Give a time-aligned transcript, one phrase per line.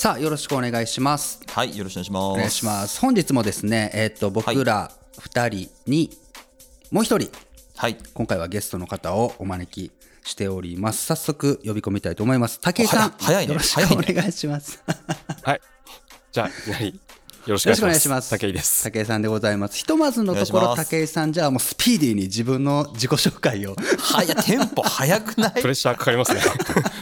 [0.00, 1.42] さあよろしくお願いします。
[1.46, 2.24] はい、よろしくお願いします。
[2.24, 3.00] お願いします。
[3.02, 6.08] 本日もですねえっ、と僕ら2人に
[6.90, 7.30] もう一人
[7.76, 7.98] はい。
[8.14, 9.92] 今回はゲストの方をお招き
[10.26, 11.04] しております。
[11.04, 12.60] 早速呼び込みたいと思います。
[12.60, 13.52] 武井さん早いね。
[13.52, 14.82] よろしくお願いします。
[15.42, 15.60] はい。
[16.32, 16.92] じゃあ、いきなりよ
[17.48, 18.22] ろしくおお願いしま。
[18.22, 18.28] す。
[18.28, 18.90] す武井です。
[18.90, 19.76] 武井さんでございます。
[19.76, 23.76] ひとまずのところ武井さんじゃあもうスピーディーに自分の自己紹介を。
[23.98, 25.60] はや、テンポ早くない？
[25.60, 26.40] プレッシャーかかりますね。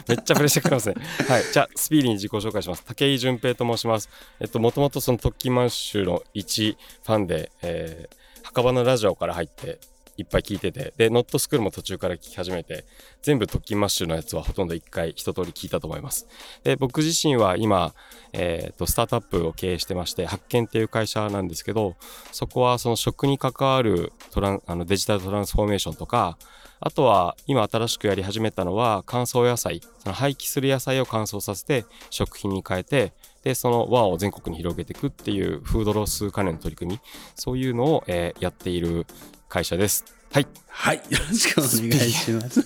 [0.08, 0.94] めっちゃプレッシャーかかりますね。
[1.28, 1.44] はい。
[1.52, 2.84] じゃあ、スピーディーに自己紹介します。
[2.84, 4.08] 竹井淳平と申します。
[4.40, 9.78] えっと、もともとその特訓マッシュの一ファンで、えー、墓場のラジオから入って、
[10.18, 12.84] いっぱい聞いてて、で、ノットスクールも途中から聞き始めて、
[13.22, 16.26] 全部特訓マッシュのやつはほとんど一回一通り聞いたと思います。
[16.64, 17.94] で、僕自身は今、
[18.32, 21.94] えー、と、スタートアップを経営してまして、発見っていう会社なんですけど、
[22.32, 26.36] そこはその食に関わるトランあのデジタルトランスフォーメーションとか、
[26.80, 37.00] あとは今新しくやり始めたのは乾燥野菜、その廃棄する野菜を乾燥させて食品に変えて、で、その輪を全国に広げていくっていうフードロス関連の取り組み、
[37.34, 39.06] そういうのを、えーやっている
[39.48, 40.04] 会社です。
[40.32, 40.46] はい。
[40.68, 42.64] はいよろしくお願いします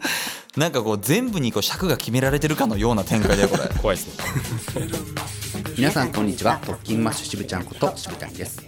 [0.56, 3.68] なんかこう、全部にこう尺が決められてるかのような展開だよ、これ。
[3.80, 4.08] 怖いです
[4.74, 5.20] ね。
[5.80, 8.62] 皆さんこんにちは特勤マッシュしぶちゃんことしぶちゃんです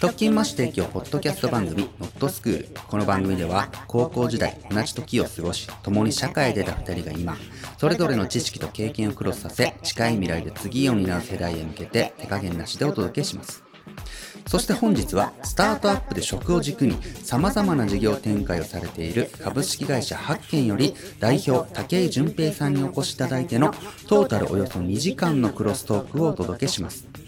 [0.00, 7.36] 特勤マッシュ提供ポッドキャスト番組ノットスクールこの番組では高校時代同じ時を過ごし共に社会で出た2人が今
[7.76, 13.65] それぞれの知識と経験をクロスさせ近い未来で次を担う世代へ向けて手加減なしでお届けします
[14.46, 23.72] そして本日はスタートアップで職を軸に様々な事業展開をされている株式会社発見より代表武井淳平さんにお越しいただいての
[24.08, 27.25] トータルおよそ2時間のクロストークをお届けします。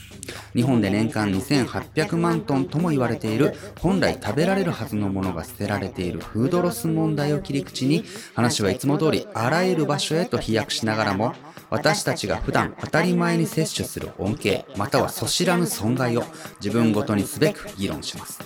[0.55, 11.34] 日本で年間2800万トンとも言われている本来食べられるはずのものが捨てられているフードロス問題を切り口に話はいつも通りあらゆる場所へと飛躍しながらも
[11.71, 16.25] 私たちが普段当たり前に摂取する恩恵またはそ知らぬ損害を
[16.61, 18.41] 自分ごとにすべく議論します。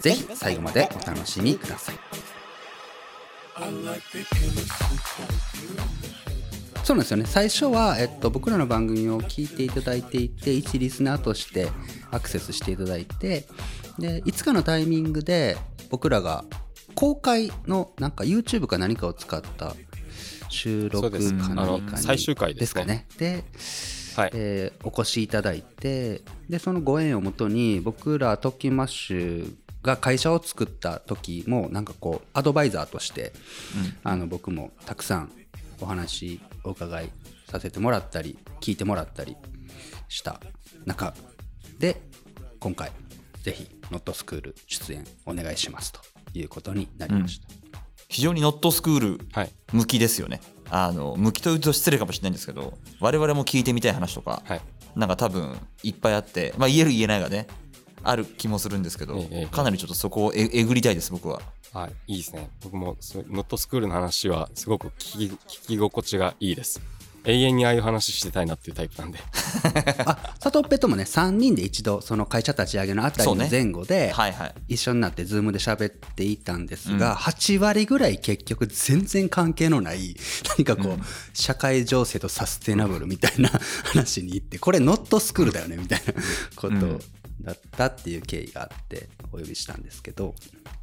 [0.00, 1.94] ぜひ最後までお楽しみください。
[6.92, 7.24] そうなんですよね。
[7.24, 11.68] 最初は、えっと、僕らの番組を聞いていただいていて一リスナーとして
[12.10, 13.46] アクセスしていただいて
[13.98, 15.56] でいつかのタイミングで
[15.88, 16.44] 僕らが
[16.94, 19.74] 公開のなんか YouTube か何かを使った
[20.50, 22.82] 収録か何かに最終回ですね。
[22.82, 23.44] かねで、
[24.16, 24.30] はい。
[24.34, 26.20] えーお越しいただいて
[26.50, 33.32] でそのご縁をもとに僕ら特勤マッシュが会社を作った時もなんかこうアドバイザーとして、
[34.04, 35.32] あの僕もたくさん
[35.80, 37.10] お話お伺い
[37.50, 39.36] させてもらったり聞いてもらったり
[40.08, 40.40] した
[40.86, 41.14] 中
[41.78, 42.00] で
[42.60, 42.92] 今回
[43.42, 46.00] ぜひノットスクール出演お願いしますと
[46.34, 47.48] いうことになりました、
[48.08, 49.50] 非常にノットスクールはい。
[49.72, 50.40] 向きですよね。
[50.70, 54.60] あの、向きというと失礼かもしれないんですけど、我々も聞いてみたい話とか、はい。
[54.94, 57.46] なんか多分いっぱいあって、まあ言える言えないがね、
[58.04, 61.40] ある気もするんですけどええ、かなりちょっとそこをええぐりたいです、僕は。
[61.72, 62.50] はい、いいですね。
[62.62, 62.96] 僕も
[63.30, 66.80] ノットスクールの話はすごく聞き聞き心地がいいです。
[67.24, 69.18] 永遠にああいう話してたいなっていうタイプなんで。
[70.06, 74.54] あサトッペともね3人で一度その会社立ち上げのあたりの前後で、はいはい。
[74.68, 80.16] 一緒になって Zoom で喋っていたんですが、8割ぐらい結局全然関係のない
[80.56, 81.02] 何かこう、
[81.32, 83.50] 社会情勢とサステナブルみたいな
[83.84, 86.12] 話に行ってこれノットスクールだよねみたいな
[86.56, 87.00] こと
[87.42, 90.34] だったっていう経緯があってお呼びしたんですけど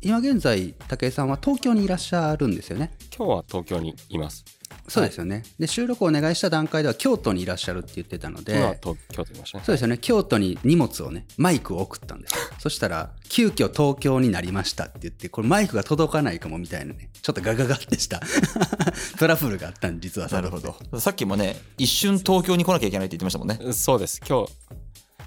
[0.01, 2.91] 今現在武井さんは東京にいらっしゃるんですよね？
[3.15, 4.45] 今日は東京にいます。
[4.87, 9.63] そうですよね、で収録をお願いした段階では京都にいらっしゃるって言ってたので今は東京都にいましたね。
[9.65, 18.21] そうですよね京都に荷物をねマイクを送ったんですよ そしたら急遽東京になりましたって言ってこれマイクが届かないかもみたいなねちょっとガガガってした
[19.17, 20.75] トラブルがあったん実はなるほど。
[20.99, 23.73] さっきもね、一瞬東京に来なきゃいけないって言ってましたもんね。
[23.73, 24.21] そうです。
[24.27, 24.51] 今日、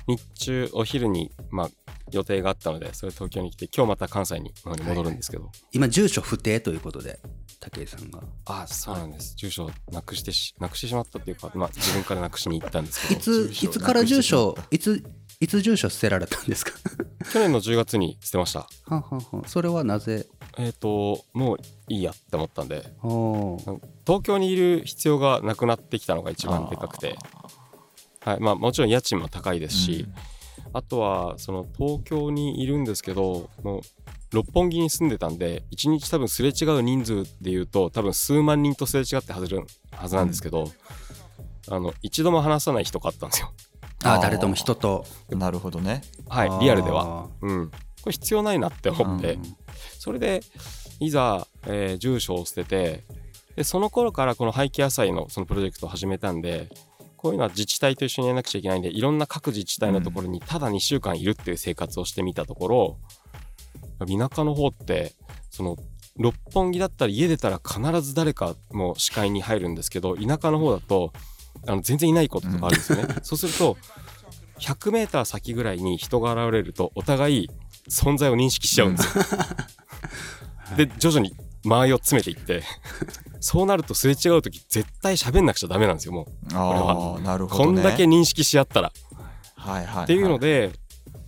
[0.07, 1.71] 日中、お昼に、まあ、
[2.11, 5.51] 予定があったので、それ東京に来て、今日また関西に戻るんですけど。
[5.73, 7.21] 今住所不定ということで
[7.61, 8.21] 武井さんが。
[8.47, 9.35] ああ、そうなんです。
[9.37, 13.23] 住所をなくしてし、なくしてしまったっていうか、まあ、自分からなくしに行ったんですけいど。
[13.23, 15.03] ついつから住所いつ
[15.41, 16.73] いつ住所捨てられたんですか？
[17.33, 18.69] 去年の10月に捨てました。
[18.87, 20.27] はんはんはんそれはなぜ？
[20.59, 21.57] えっ、と、もう
[21.89, 22.83] いいやって思ったんで、
[24.07, 27.17] 東京にいる必要がなくなってきたのが一番でかくて、
[28.25, 28.41] はい。
[28.41, 30.07] まあ、もちろん家賃も高いですし、
[30.73, 33.81] あとはその東京にいるんですけどもう
[34.33, 40.65] 六本木に住んでたんで1日多分すれ違う人数でいうと多分数万人とすれ違ってはずるはずなんですけど、
[41.69, 43.53] あの一度も話さない人があったんですよ。
[44.05, 45.05] あ誰とも人と。
[45.31, 46.03] なるほどね。
[46.29, 46.65] はい。
[46.65, 47.29] リアルでは。
[47.41, 47.71] うん。
[47.71, 47.77] こ
[48.07, 49.43] れ必要ないなって思って、うん。
[49.99, 50.41] それで
[50.99, 53.05] いざ、えー住所を捨てて
[53.55, 56.69] でその頃からこの廃棄野菜のそのプロジェクトを始めたんで
[57.23, 62.99] こういうのは自治体と一緒にやらなくちゃいけないんでいろんな各自治体のところにただ2週間いるっていう生活をしてみたところ、
[64.01, 65.13] 田舎の方って
[65.49, 65.77] その
[66.17, 71.13] 六本木だったら家出たら必ず誰かも視界に入るんですけど田舎の方だと
[71.69, 73.15] あの全然いないこととかあるんですよね。
[73.23, 73.77] そうすると
[74.59, 77.51] 100m 先ぐらいに人が現れるとお互い
[77.89, 79.25] 存在を認識しちゃうんですよ。
[80.77, 82.63] で徐々に間合いを詰めていって
[83.41, 86.55] そうなるとすれ違う時絶対喋んなくちゃダメなんですよもう。
[86.55, 88.93] ああなるほど、ね、こんだけ認識し合ったら。
[89.57, 90.73] はいはいはい、っていうので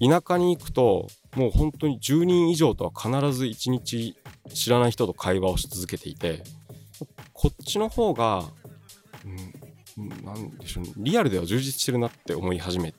[0.00, 4.16] 田舎に行くともう本当に10人以上とは必ず1日
[4.52, 6.42] 知らない人と会話をし続けていて
[7.32, 8.44] こっちの方が、
[9.24, 9.63] うん、
[9.96, 12.98] なんでしょうリアルでは充実してるなって思い始めて。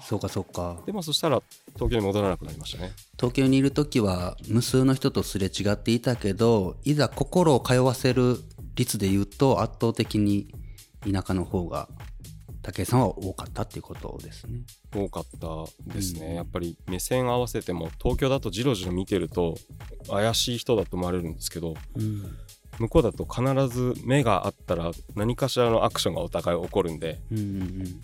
[0.00, 0.80] そうかそうか。
[0.86, 1.42] でまあそしたら
[1.74, 2.92] 東京に戻らなくなりましたね。
[3.16, 8.36] 東京にいる時は無数の人とすれ違っていたけどいざ心を通わせる
[8.74, 10.54] 率で言うと圧倒的に
[11.10, 11.88] 田舎の方が
[12.62, 14.60] 武井さんは多かったっていうことですね。
[14.94, 19.56] 多かったですね、うん、やっぱり目線合わせても東京だとじろじろ見てると
[20.08, 22.36] 怪しい人だと思われるんですけど、うん、
[22.78, 28.00] 向こうだと必ず目があったら何かしらのアクションがお互い起こるんで、うんうんうん。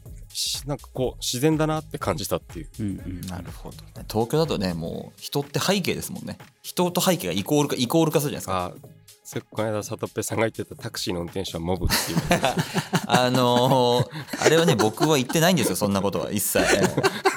[0.66, 3.76] なんかこう自然だなって感じたっていう、うんうん、なるほど。
[3.76, 6.38] ね東京だとねもう人って背景ですもんね。
[6.62, 8.98] 人と背景がイコールかイコール化するじゃないですか。
[9.24, 12.18] そこの間サトペさんが言ってたタクシーの運転手はモブっていう。
[13.06, 16.64] あのー、あれはね僕は言ってないんですよそんなことは一切。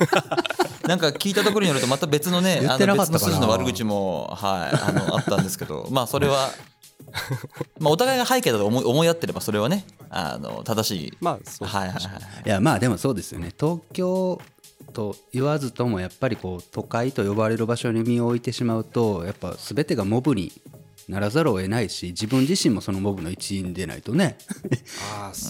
[0.88, 5.88] なんか聞いたところによるとまた別のねあの別の筋の悪口も、はい、あのあったんですけど。
[5.92, 6.52] まあそれは
[7.80, 11.18] まあお互いが背景だと思い思い合ってればそれはねあの正しい。
[11.22, 12.04] まあそうはいはいはい
[12.46, 12.50] い。
[12.50, 13.54] やまあでもそうですよね。
[13.60, 14.42] 東京
[14.94, 20.52] と言わずともやっぱりこう都会と呼ばれる場所に身を置いてしまうとやっぱ全てがモブに
[21.08, 24.38] ならざるを得ないし自分自身もそのモブの一員でないとね。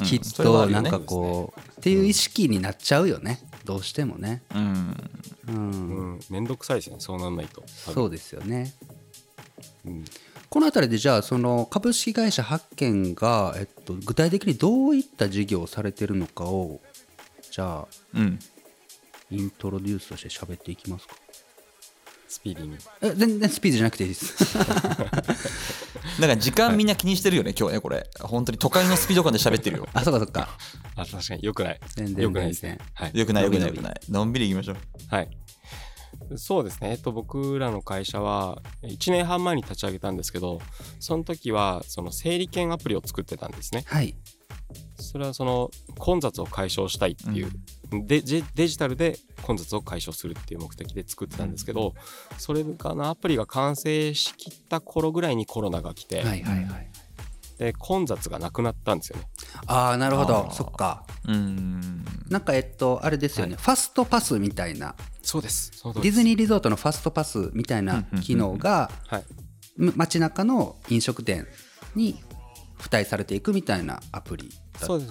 [0.06, 3.40] きっとなんかこう、っていう意識になっちゃうよね。
[3.66, 4.42] どうしてもね。
[4.56, 4.98] うん。
[5.48, 6.20] うん。
[6.30, 7.02] 面倒くさいですよね。
[7.02, 7.64] そうなんないと。
[7.68, 8.74] そうですよね、
[9.86, 10.06] うん、
[10.52, 16.82] この辺りでじゃあその株式会社発見が、えっと、具体的にどういった事業をされてるのかを
[17.50, 18.38] じゃあ、うん、
[19.30, 21.16] イントロデュースとして喋っていきますか？
[22.28, 22.76] スピーディーに。
[23.02, 24.58] え全然スピードじゃなくていいです。
[26.20, 28.10] なんか時間みんな気にしてるよね、今日ねこれ。
[28.20, 29.88] 本当に都会のスピード感で喋ってるよ。
[29.96, 30.50] あそっかそっか。
[30.98, 31.44] あ確かに。
[31.44, 31.80] よくない。
[31.96, 34.02] 全然よくないですね、はい、よくないよくないよくない。
[34.10, 34.78] のんびりいきましょう。
[35.08, 35.30] はい
[36.38, 40.62] そうですね、えっと、僕らの会社は1年半前に立ち上げたんですけど
[41.00, 43.84] その時はその整理券アプリを作ってたんですね。
[43.88, 44.16] はい。
[44.98, 47.52] それはその混雑を解消したいっていう、
[47.92, 48.44] うん、デジ
[48.78, 51.94] タルで混雑を解消するっていう目的で作ってたんですけど、
[52.38, 56.91] それがのアプリが完成しきった頃ぐらいにコロナが来て、はいはいはい、
[57.62, 59.28] で混雑がなくなったんですよね。
[59.68, 60.50] ああなるほど。
[60.52, 61.06] そっか。
[61.28, 62.04] うん。
[62.28, 64.96] なんかえっとあれですよね、はい、ファストパスみたいな。
[65.22, 65.72] そうです。
[65.84, 69.24] ディズニーリゾートのファストパスみたいな機能が、はい、
[69.78, 71.48] 街中の飲食店
[71.94, 72.20] に
[72.80, 74.50] 付帯されていくみたいなアプリ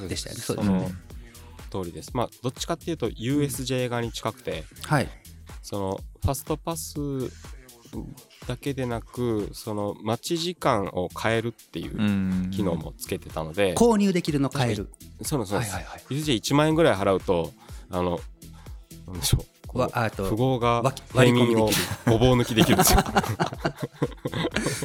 [0.09, 0.43] でしたよね。
[0.43, 0.91] その
[1.71, 2.11] 通りです。
[2.15, 5.09] まあどっちかっていうと USJ 側に近くて、はい、
[5.63, 6.97] そのファストパス
[8.51, 13.75] だけでなくその待ち時間を変えるっていう機能もつけてたので。
[13.77, 14.91] 購入できるの変える。
[15.23, 17.53] そうそうです、はいはいはい、USJ1 万円ぐらい払うと
[17.91, 18.19] あの
[19.07, 20.83] なんでしょうわあと富豪が
[21.13, 21.71] 平民を
[22.07, 23.15] ごぼう抜きできるんですよはい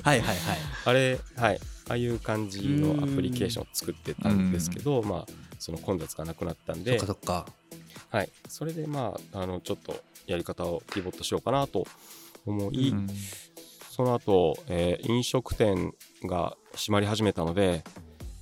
[0.03, 0.37] はいはい。
[0.85, 1.59] あれはい。
[1.87, 5.25] ああいう感じのアプリケーションを作ってたんですけどまあ
[5.57, 6.99] その混雑がなくなったんで。
[6.99, 7.45] そっかそっか。
[8.09, 8.29] はい。
[8.47, 9.95] それでまああのちょっと
[10.27, 11.85] やり方をピボットしようかなと
[12.45, 12.93] 思い、
[13.95, 15.93] その後、えー、飲食店
[16.25, 17.81] が閉まり始めたので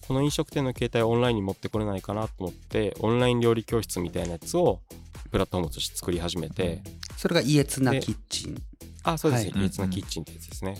[0.08, 4.82] この飲食店の携帯をオンラインに持ってこれないかなと思ってオンライン料理教室みたいなやつを
[5.30, 6.82] プラットフォームとして作り始めて
[7.18, 8.58] それがイエツなキッチン。
[9.04, 10.76] あそうです、はい、イエツなキッチンってやつですね、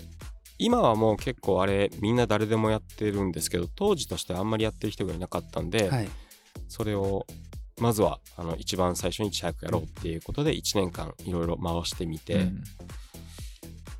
[0.58, 6.08] 今はもう結構あれみんな誰でもやってるんですけど当時としてあんまりやってる人がいなかったんで、はい、
[6.66, 7.26] それを
[7.78, 12.64] まずはあの一番最初に早くやろうっていうことで1年間いろいろ回してみて、うん、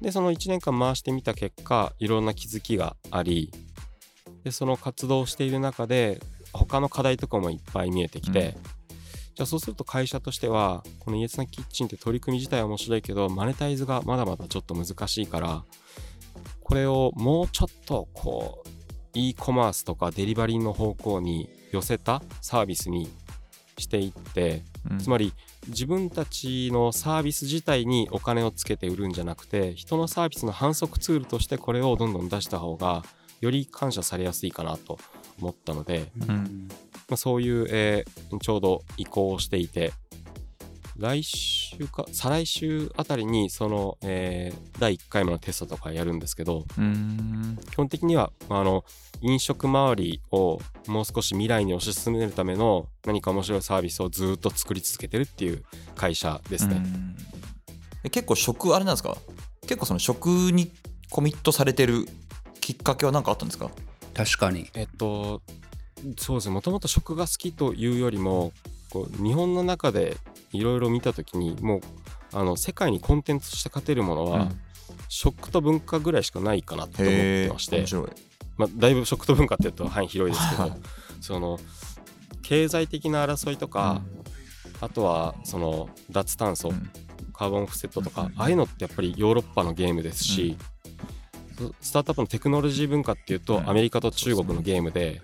[0.05, 3.51] でその1年間回してみた結果いろんな気づきがあり
[4.45, 6.21] でその活動をしている中で
[6.53, 8.53] 他の課題とかもいっぱい見えてきて、うん。
[8.53, 15.65] じゃあそうすると会社としてはこのイエスなキッチンって取り組み自体は面白いけどマネタイズがまだまだちょっと難しいから
[16.63, 18.69] これをもうちょっとこう
[19.15, 23.09] e コマースとかデリバリーの方向に寄せたサービスに
[23.79, 25.33] していって、うん、つまり
[25.69, 33.03] 自分たちのサービス自体にお金をつけて売るんじゃなくて人のサービスの反則ツールとしてこれをどんどん出した方が
[33.41, 34.99] より感謝されやすいかなと
[35.41, 36.69] 思ったので、うん、
[37.09, 39.93] まあ、そういう、えーちょうど移行をしていて
[40.97, 46.65] 来週か再来週あたりにその、えー第1回目のテストとかやるんですけど
[47.71, 48.85] 基本的にはあの
[49.21, 56.83] 飲食周りをもう少し未来に推し進めるための何か面白いサービスをずっと作り続けてるっていう会社ですね。
[58.11, 59.17] 結構食あれなんですか？
[59.63, 60.71] 結構その食に
[61.11, 62.07] コミットされてる
[62.61, 63.71] きっかけは何かあったんですか？
[64.13, 64.69] 確かに。
[64.75, 65.41] えっと
[66.19, 66.55] そうですね。
[66.55, 68.53] もともと食が好きというよりも
[68.91, 70.17] こう日本の中で
[70.59, 71.81] いろいろ見た時にもう
[72.33, 74.61] あの世界にコンテンツとして勝てるものは、うん。
[75.09, 77.85] 食と文化ぐらいしかないかなと思ってまして
[78.57, 80.81] まあ、だいぶ食と文化っていうと範囲広いですけど、は い
[81.21, 81.59] その
[82.43, 84.03] 経済的な争いとか、
[84.81, 86.91] あとはその脱炭素、うん。
[87.33, 88.41] カーボンオフセットとか、うん。
[88.41, 90.57] ああいうのってやっぱりヨーロッパのゲームですし、
[91.81, 93.69] スタートアップのテクノロジー文化っていうと、うん。
[93.69, 95.21] アメリカと中国のゲームで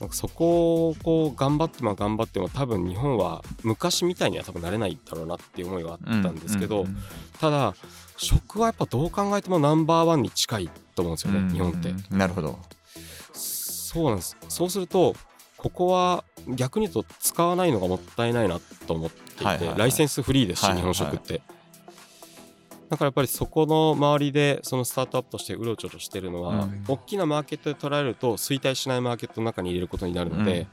[0.00, 6.96] なんかそこをこう頑張っても頑張っても多分日本は昔みたいには多分なれないだろうなっていう思いはあったんですけど、うん
[7.38, 7.74] ただ
[8.18, 11.48] 食はやっぱどう考えてもナンバーワンに近いと思うんですよね、うん。
[11.48, 11.94] 日本って。
[12.14, 12.58] なるほど。
[13.32, 14.36] そうなんです。
[14.48, 15.16] そうすると
[15.56, 19.78] ここは逆に言うと使わないのがもったいないなと思っていて、はいはいはい。
[19.78, 20.92] ライセンスフリーですし、はいはいはい。
[20.92, 21.40] 日本食って。
[22.90, 26.84] だからやっぱりそこの周りでそのスタートアップとしてうろちょろしてるのは、うん。
[26.88, 30.66] 大きなマーケットで捉えると衰退しないマーケットの中に入れることになるので、うん。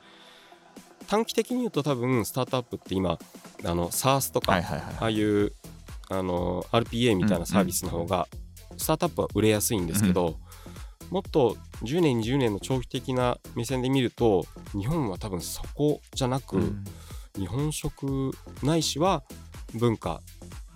[1.08, 3.20] 短期的に言うと多分スタートアップって今
[3.64, 5.54] あの SARS とか、はいはいはいああいう
[6.10, 8.28] あの RPA みたいなサービスの方が
[8.78, 10.38] スタートアップは売れやすいんですけど、
[11.12, 16.84] もっと10年20年の長期的な目線で見ると日本は多分そこじゃなく、うん。
[17.38, 18.32] 日本食
[18.64, 19.24] ないしは
[19.76, 20.22] 文化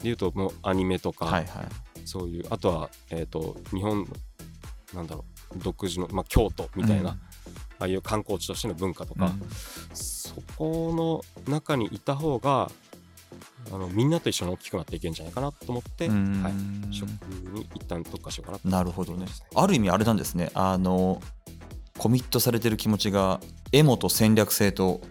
[0.04, 1.68] でいうともうアニメとか、はいはい。
[2.06, 4.08] そういうあとは、えー、と日本
[4.94, 7.16] なんだろう独自の、まあ、京都みたいな、あ
[7.80, 9.42] あいう観光地としての文化とか、うん。
[9.96, 12.72] そこの中にいた方が
[13.72, 16.44] あのみんなと一緒に大きくなっていけるんじゃないかなと思って、うん。
[16.44, 16.54] はい、
[16.94, 17.08] 食
[17.54, 18.68] に一旦特化しようかなと。
[18.68, 19.26] なるほどね。
[19.56, 20.50] ある意味あれなんですね。
[20.54, 21.22] あの
[21.98, 23.40] コミットされてる気持ちが
[23.72, 25.02] エモと戦略性と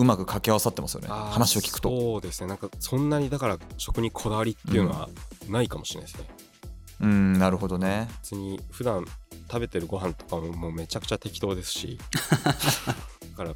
[0.00, 1.08] うまく掛け合わさってますよね。
[1.08, 1.90] 話を聞くと。
[1.90, 2.46] そうですね。
[2.46, 5.10] なんかそんなにだから食にこだわりっていうのは
[5.48, 6.28] ないかもしれないですね、
[7.02, 8.08] うんなるほどね。
[8.22, 9.04] 別に普段
[9.46, 11.98] 食べてるご飯とかももうめちゃくちゃ適当ですし。
[12.32, 13.54] だから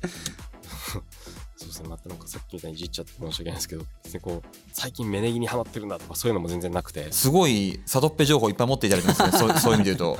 [1.65, 7.11] そうですねまたなんかさっきみたいにいじっちゃって申し訳ないですけど別にこう最近芽ネギにハマってるんだとかそういうのも全然なくて。
[7.13, 9.39] すごいサトッペ情報いっぱい持っていただいてますね。
[9.39, 10.19] そう そういう意味で言うと。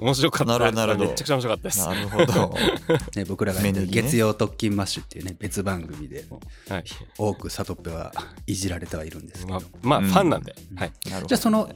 [0.00, 0.52] 面白かった。
[0.52, 1.10] なるほどなるほど。
[1.10, 2.54] めちゃくちゃ面白かったですなるほど。
[3.16, 4.02] ね、僕らがやってるメネギね。
[4.02, 6.84] 月曜特勤マッシュっていうね、別番組でもはい。
[7.16, 8.12] 多くサトッペは
[8.46, 9.58] いじられてはいるんですけど。
[9.58, 10.04] まあ、まあうん。
[10.06, 10.92] ファンなんで、はい。
[11.06, 11.70] なるほどじゃあその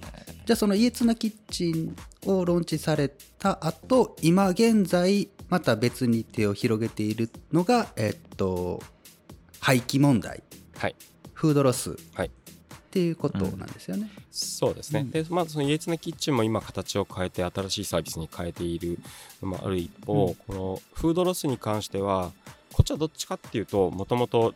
[0.46, 8.82] じゃあその家ツナキッチンをローンチされた後今現在また別に手を広げているのがえっと
[9.60, 10.42] 廃棄問題。
[10.76, 10.96] はい。
[11.32, 11.96] フードロス。
[12.14, 12.26] はい。
[12.26, 12.30] っ
[12.90, 14.10] ていうことなんですよね。
[14.30, 15.10] そうですね、うん。
[15.10, 18.98] でまあその家ツナキッチンも今形を変えて新しいサービスに変えている。
[19.42, 20.34] のもある一方、うん。
[20.34, 22.32] このフードロスに関しては
[22.72, 24.54] こっちはどっちかっていうともともと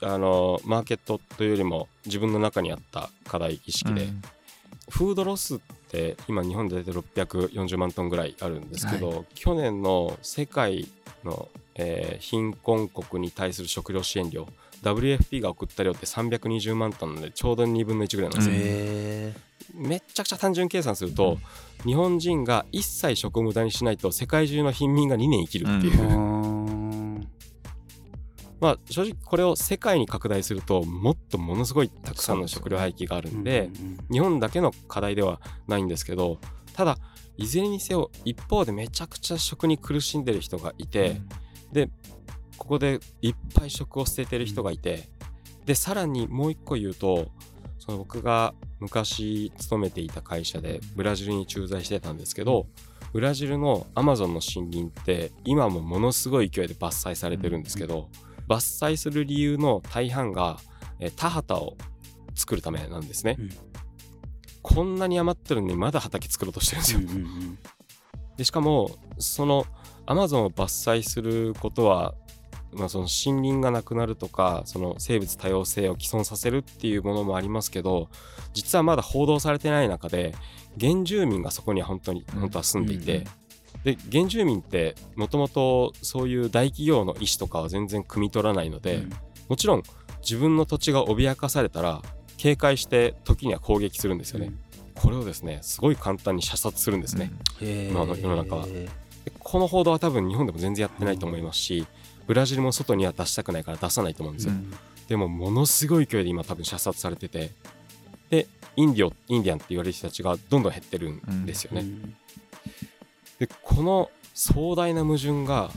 [0.00, 4.22] あのマーケットというよりも自分の中にあった課題意識で、うん
[4.88, 5.58] フードロスっ
[5.90, 10.88] て今日本で大体640万トンぐらいあるんですけど、去年の世界
[11.24, 14.48] の、えー貧困国に対する食料支援量
[14.82, 19.34] WFP が送った量って320万トンなのでちょうど2分の1ぐらいなんですよ、へ
[19.74, 21.38] めっちゃくちゃ単純計算すると、
[21.84, 26.37] 日本人が一切食を無駄にしないと世界中の貧民が2年生きるっていう、ーうーん
[28.60, 36.38] まあ正直これを世界に拡大するともっとものすごいたくさんの食料廃棄があるんでうんうん日本だけの課題ではないんですけど
[36.74, 36.96] ただ
[37.36, 41.20] いずれにせよ一方でめちゃくちゃ食に苦しんでる人がいて、
[41.72, 41.88] で
[42.56, 45.08] ここでいっぱい食を捨ててる人がいて
[45.64, 47.28] でさらにもう一個言うと
[47.78, 52.66] その僕が昔勤めていた会社でブラジルに駐在してたんですけど
[53.12, 58.08] ブラジルのアマゾンの森林って今もものすごい勢いで伐採されてるんですけど
[58.48, 60.58] 伐採する理由の大半が
[61.00, 61.76] え田畑を
[62.34, 63.50] 作るためなんですね、うん。
[64.62, 67.00] こんなに余ってるのにまだ畑作ろうとしてるんですよ。
[67.00, 67.58] うんうんうん。
[68.36, 69.66] でしかもその
[70.06, 72.14] アマゾンを伐採することは、
[72.72, 78.08] まあ、その森林がなくなるとかその生物多様性を毀損させるっていうものもありますけど
[78.52, 80.34] 実はまだ報道されてない中で
[80.80, 82.40] 原住民がそこには本当にうん。
[82.40, 83.24] 本当は住んでいて、うん
[83.84, 89.12] で原住民ってもともとそういう大企業の意思とかは全然汲み取らないので、うん。
[89.48, 89.82] もちろん
[90.20, 92.02] 自分の土地が脅かされたら
[92.36, 94.52] 警戒して時には攻撃するんですよね、
[94.94, 97.90] これをですねすごい簡単に射殺するんですね、へー。
[97.90, 98.66] 今の世の中は。
[98.66, 98.88] で
[99.38, 101.86] この報道は多分日本でも全然やってないと思いますし
[102.26, 104.54] ブラジルも外には出したくないから出さないと思うんですよ、
[105.08, 107.50] でもものすごい勢いで今多分射殺されてて
[108.30, 108.46] で
[108.76, 111.86] インディオインディアンって言われる人たちがどんどん減ってるんですよね、
[113.38, 115.70] でこの壮大な矛盾が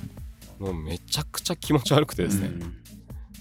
[0.60, 2.51] もうめちゃくちゃ気持ち悪くてですね、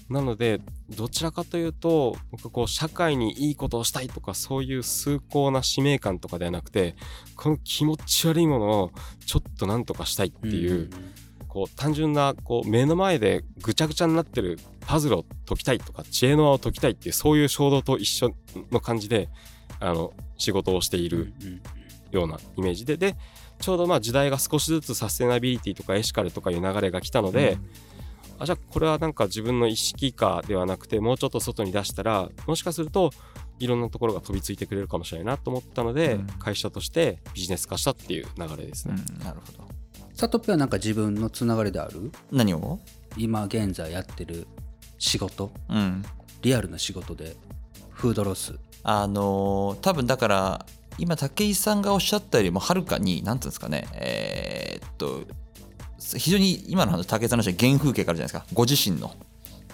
[0.09, 0.59] なので
[0.89, 6.95] どちらかというと僕こう社会にいいことをしたいとかそういう崇高な使命感とかではなくて
[7.35, 8.91] この気持ち悪いものを
[9.25, 10.89] ちょっとなんとかしたいっていう、
[11.47, 18.33] こう単純なこう目の前でぐちゃぐちゃになってるパズルを解きたいとか知恵の輪を解きたいっていうそういう衝動と一緒
[18.71, 19.29] の感じで
[19.79, 21.33] あの仕事をしている
[22.11, 23.15] ようなイメージでで
[23.61, 27.57] ちょうどまあ時代が少しずつサステナビリティとかエシカルとかいう流れが来たので、
[28.39, 33.11] あじゃあこれはなんか自分の意識化ではなくてもうちょっと外に出したらもしかすると
[33.59, 36.27] いろんなところが飛びついてくれるかもしれないなと思ったので、うん。
[36.39, 38.95] 会社としてビジネス化したっていう流れですね。
[38.97, 39.69] うんなるほど。
[40.13, 42.11] サトペはなんか自分のつながりである？
[42.31, 42.79] 何を？
[43.17, 44.47] 今現在やってる
[44.97, 45.51] 仕事？
[45.69, 46.03] うん。
[46.41, 47.35] リアルな仕事で
[47.91, 48.55] フードロス？
[48.83, 50.65] あのー多分だから
[50.97, 55.23] 今武井さんがおっしゃったよりもはるかに何ていうんですかねえーっと
[56.17, 58.45] 非常に今の話武井さんの話は原風景からじゃないですか。
[58.53, 59.15] ご自身の。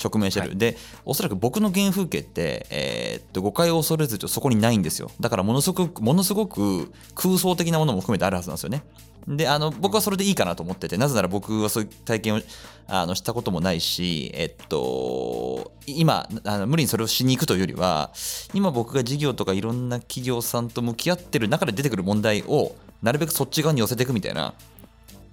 [0.03, 0.57] 直面してる、はい。
[0.57, 5.11] でおそらく僕の原風景って、えーっと誤解を恐れずとそこにないんですよ。
[5.19, 8.83] だからものすごくものすごく空想的なものも含めてあるはずなんですよね。
[9.27, 12.41] であの僕はそれでいいかなと思っててなぜなら僕はそういう体験を
[12.87, 18.11] あのしたこともないし、えっと、今あの無理にそれをしに行くというよりは
[18.53, 22.73] 今僕が事業とかいろんな企業さんと向き合ってる中で出てくる問題を
[23.03, 24.53] なるべくそっち側に寄せていくみたいな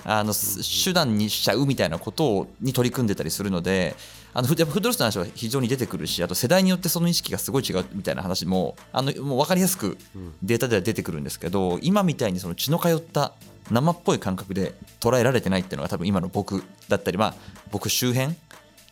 [0.04, 3.94] あの手段にしちゃうみたいなことをに取り組んでたりするので
[4.36, 9.96] あのフードロスの話は非常に出てくるしあと世代によってその意識がすごい違うみたいな話もあのもう分かりやすく
[10.42, 13.34] データでは出てくるんですけど今みたいにその血の通った
[13.70, 17.34] 生っぽい感覚で捉えられてないっていうのが多分今の僕だったりまあ
[17.70, 18.34] 僕周辺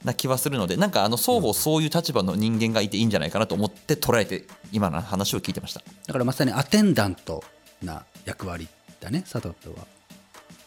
[0.05, 5.83] な気はするのでなんかあの双方そういう立場の人間がいていいんじゃないかなと思って捉えて今の話を聞いてました。
[6.07, 7.43] だからまさにアテンダント
[7.83, 8.69] な役割
[9.01, 9.87] だねサトペは。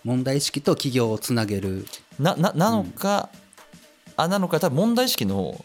[0.04, 1.88] 問題意識と企業をつなげる。
[2.19, 3.30] なななのか、
[4.17, 5.63] あなのか多分問題意識の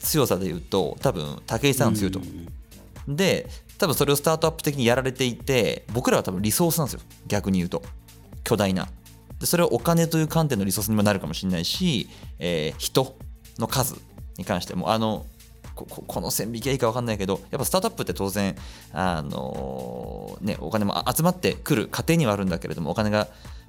[0.00, 7.00] 強さで言うと多分武井さんは強いと思う、で多分それをスタートアップ的にやられていて僕らは多分リソースなんですよ。
[7.26, 7.82] 逆に言うと。
[8.44, 8.88] 巨大な。
[9.38, 13.16] でそれはお金という観点のリソースにもなるかもしれないし、えー人
[13.58, 13.96] の数
[14.36, 14.90] に関しても。
[14.92, 15.26] あの
[15.74, 18.56] こここの線引きはいいか分かんないけどやっぱスタートアップって当然
[18.92, 23.28] あのね、お金もあ集まってくる過程にはあるんだけれどもお金が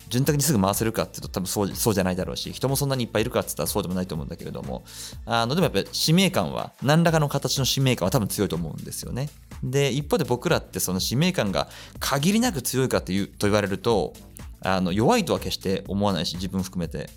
[0.10, 4.84] 潤沢にすぐ回せるかっていうと多分そうそうじゃないだろうし人もそんなにいっぱいいるかって言ったらそうでもないと思うんだけれども
[5.26, 9.30] あのでもやっぱり使命感は何らかの形の使命感は多分強いと思うんですよね。
[9.64, 11.68] で一方で僕らってその使命感が
[12.00, 14.14] 限りなく強いかというと言われると
[14.62, 17.10] あの弱いとは決して思わないし自分含めて。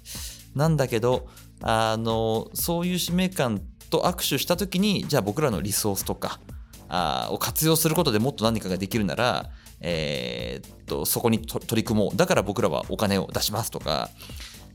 [0.55, 1.29] なんだけど
[1.63, 6.41] あのそういう使命感と握手した時にじゃあ僕らのリソースとか
[6.89, 9.51] あを活用することでもっと何かができるなら、
[9.83, 14.11] えーっとそこにと取り組もうだから僕らはお金を出しますとか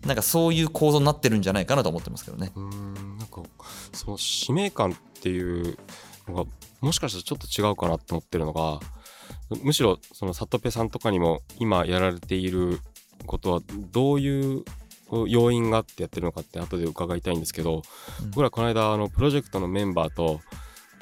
[0.05, 2.51] なんかそういう構造になってるんじゃないかなと思ってますけどね。
[2.55, 3.41] うーんなんか
[3.93, 5.77] その使命感っていう
[6.27, 6.45] のが
[6.81, 8.79] もしかしたらちょっと違うかなと思ってるのが
[9.63, 12.79] むしろそのサトペさんとかにも今やられている
[13.25, 14.63] ことはどういう
[15.27, 17.77] 要因があってやってるのかって後で伺いたいんですけど、
[18.21, 20.41] うん僕らこの間あのプロジェクトのメンバーと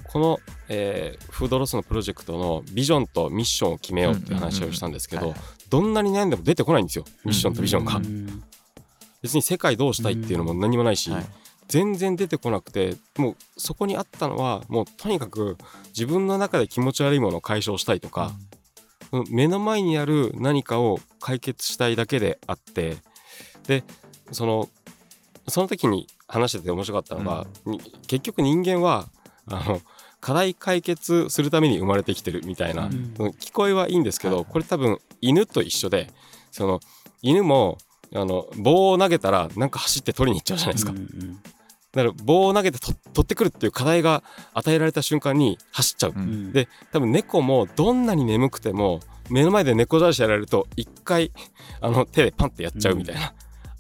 [0.08, 0.40] この、
[0.70, 5.36] えーフードロスのプロジェクトのビジョンとミッションを決めようっていう話をしたんですけど
[5.70, 7.96] どんなに悩んでも出てこないんですよミッションとビジョンが。
[7.98, 8.44] うん
[9.22, 11.26] 別に世界どうしたいっていうのも何もないし、はい。
[11.68, 18.34] 全然出てこなくてもうそこにあったのはもうとにかく自分の中で気持ち悪いものを解消したいとか、
[19.10, 22.98] その目の前にある何かを解決したいだけであって
[23.68, 23.84] で
[24.32, 24.70] その
[25.48, 29.08] その時に話してて面白かったのが、に結局人間は
[29.48, 29.82] あの
[30.26, 33.14] 課題解決するために生まれてきてるみたいな、うん。
[33.16, 34.46] その聞こえはいいんですけど、はい。
[34.46, 36.10] これ多分犬と一緒で
[36.52, 36.80] その
[37.22, 37.78] 犬も
[38.12, 40.94] あの棒を投げたらなんか走って取りに行っちゃうじゃないですか。
[40.94, 41.40] うんうん
[41.92, 44.22] だから棒を投げてと取ってくるっていう課題が
[44.54, 46.20] 与えられた瞬間に走っちゃう、うん。
[46.20, 51.32] うんで多分猫もどんなに眠くても目の前で猫じゃらしやられると一回
[51.82, 53.36] あの手でパンってやっちゃうみたいな、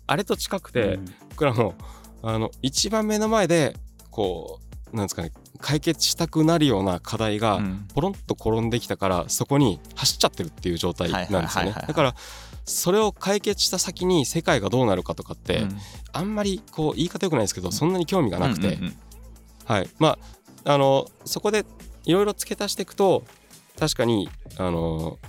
[0.06, 1.06] あれと近くて、うん。
[1.32, 1.74] 僕らも
[2.22, 3.76] あの一番目の前で
[4.12, 7.88] こうなんですかね解決したくなるような課題がうん。
[7.94, 11.74] ポロンと転んできたからそこに走っちゃってるっていう状態なんですよね。
[11.74, 12.16] だから
[12.66, 15.78] それを解決した先に世界がどうなるかとかって、うん。
[16.14, 18.80] あんまりこう言い方よくないですけどそんなに興味がなくて、
[19.66, 19.90] はい。
[20.00, 20.18] ま
[20.64, 21.66] ああのそこで
[22.06, 23.24] いろいろ付け足していくと
[23.80, 25.20] 確かにあの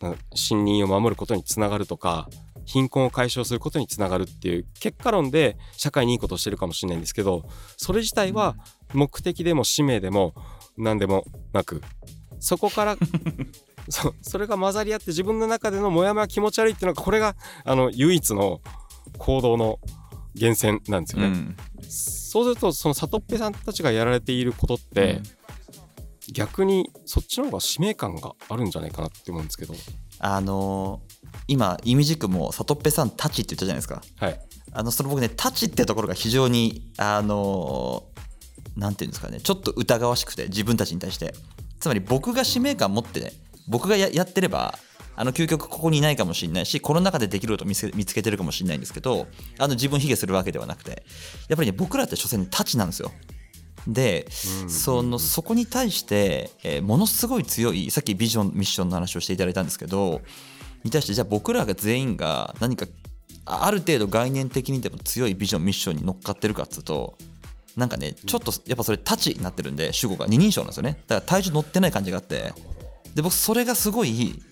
[0.00, 0.10] な
[0.50, 2.28] 森林を守ることにつながるとか
[2.66, 7.44] 貧困を解消することにつながるっていう結果論で社会にいいことをしてるかもしれないんですけど
[7.76, 8.56] それ自体は
[8.92, 10.34] 目的でも使命でも
[10.76, 11.80] 何でもなく
[12.40, 12.96] そこから
[13.88, 18.60] そそれが混ざり合って自分の中でのモヤモヤ気持ち悪いっていうのがこれがあの唯一の
[19.18, 19.78] 行動の
[20.34, 21.28] 源泉なんですよね。
[21.28, 21.56] うん。
[21.88, 25.22] そうするとその里っぺさんたちがやられていることって、
[26.32, 29.74] 逆にそっちの方が使命感があるんじゃないかなって思うんですけど。
[30.18, 31.15] あのー
[31.48, 34.02] 今イミジクも里っぺさんタチって言ったじゃないですか。
[34.18, 34.40] はい。
[34.72, 38.16] あのその僕ねタチってところが非常にあのー
[38.76, 39.40] なんていうんですかね。
[39.40, 41.34] ちょっと疑わしくて自分たちに対して。
[41.80, 43.32] つまり僕が使命感持ってね
[43.68, 44.78] 僕がややってれば
[45.14, 49.26] あの究極ここにいないかもしれないしこの中でできることを見つけ見つけてるかもしれないんですけど
[49.58, 51.04] あの自分卑下するわけではなくて。
[51.48, 53.12] やっぱりね僕らって所詮タチなんですよ。
[53.86, 54.26] で、
[54.62, 54.70] うん。
[54.70, 60.22] そのそこに対して、えーものすごい強いさっきビジョンミッションの話をしていただいたんですけど
[60.86, 62.86] に対してじゃあ僕らが全員が何か
[63.44, 67.18] ある程度概念的にでも強いビジョンミッションに乗っかってるかっつうと
[67.76, 71.02] なんかねちょっとやっぱそれタチになってるんで主語が二人称なんですよね。
[71.06, 72.54] だから体重乗ってない感じがあって
[73.14, 74.42] で僕それがすごい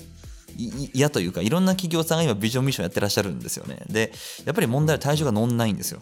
[0.92, 3.82] 嫌というかいろんな企業さんが今ビジョンミッションやってらっしゃるんですよね。
[3.88, 4.12] で
[4.44, 6.00] やっぱり問題は体重が乗んないんですよ。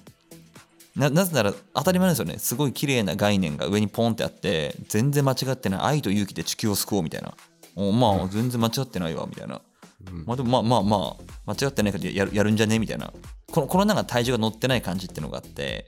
[0.95, 2.39] なぜなら当たり前ですよね。
[2.39, 5.81] すごい綺麗な概念が上にポンってあって全然間違ってない。
[5.81, 7.35] 愛と勇気で地球を救おうみたいな。
[7.75, 9.63] おまあ全然間違ってないわみたいな。
[10.11, 12.79] まあでもまあまあまあ間違ってないからやるやるんじゃね？
[12.79, 13.13] みたいな。
[13.51, 15.87] このこのなんか体重が乗ってない感じっていうのがあって。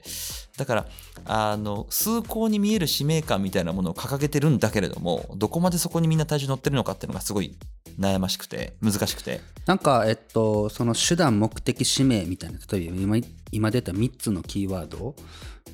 [0.57, 0.85] だから
[1.25, 7.57] あの崇高に見える使命感みたいなものを掲げてるんだけれどもどこまでそこにみんな体重乗ってるのかっていうのがすごい
[7.99, 9.41] 悩ましくて難しくて。
[9.65, 13.17] なんか、えっと、その手段、目的、使命みたいな、例えば今
[13.51, 15.15] 今出た3つのキーワード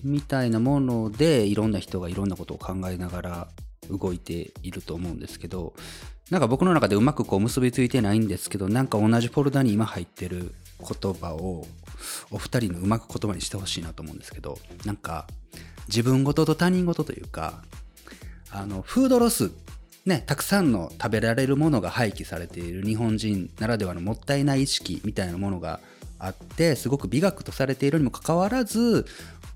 [0.04, 3.48] みたいなもので、いろんな人がいろんなことを考えながら
[3.90, 5.74] 動いていると思うんですけど、
[6.32, 11.68] なんか僕の中でうまくこう結びついてないんですけど、なんか同じフォルダに今入ってる言葉を
[12.32, 15.28] お二人のうまく言葉にしてほしいなと思うんですけど、なんか
[15.88, 17.62] 自分事と他人事というか、
[18.50, 19.52] あのフードロス
[20.06, 25.80] ね、たくさんの食べられるものが廃棄されている日本人ならではのもったいない意識みたいなものが
[26.18, 29.06] あってすごく美学とされているにもかかわらず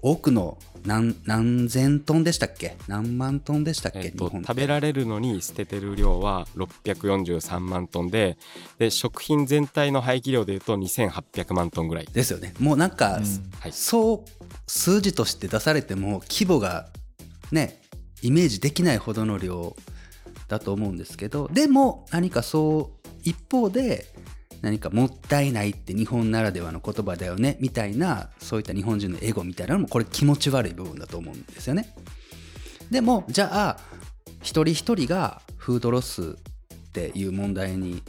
[0.06, 2.78] 多くの何何千トンでしたっけ？
[2.88, 8.38] 何万トンでしたっけ、えっと食べられるのに捨ててる量は643万トンで
[8.78, 12.54] で食品全体の廃棄量でいうと2800万トンぐらい、ですよね。
[12.60, 13.20] もうなんか、
[13.60, 16.88] はい、そう数字として出されても規模が
[17.52, 17.82] ね
[18.22, 19.76] イメージできないほどの量
[20.48, 24.06] だと思うんですけどでも何かそう一方で
[24.66, 31.94] 何かもったいないって日本ならではの言葉だよねみたいなそういった日本人のエゴみたいなのもこれ気持ち悪い部分だと思うんですよね。
[32.90, 33.78] でもじゃあ
[34.42, 38.02] 一人一人がフードロスっていう問題に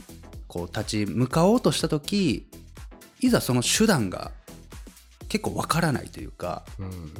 [0.47, 2.49] こう立ち向かおうとした時
[3.19, 4.31] いざその手段が
[5.29, 7.13] 結構わからないというかうん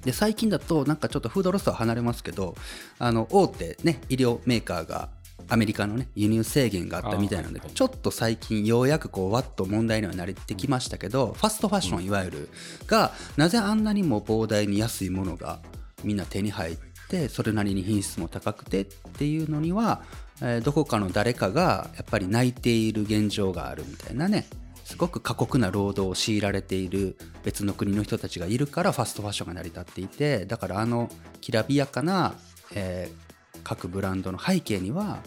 [0.00, 2.54] で最近だとなんかちょっとフードロスは離れますけど
[2.98, 5.08] あの大手ね医療メーカーが
[5.48, 12.48] アメリカのね輸入制限があったみたいなのでちょっと最近ようやくこうわっと問題には慣れてきましたけどファストファッションいわゆる
[12.86, 15.60] がなぜあんなにも膨大に安いものが
[16.04, 16.76] みんな手に入っ
[17.08, 20.02] てそれなりに品質も高くてっていうのには、
[20.42, 24.46] えーどこかの誰かがやっぱり泣いている現状があるみたいなね
[24.84, 31.08] すごく過酷な労働を強いられている別の国の人たちがいるからファストファッションが成り立っていてだからあの
[31.40, 32.34] きらびやかな、
[32.74, 33.26] えー
[33.66, 35.18] 各ブランドの背景には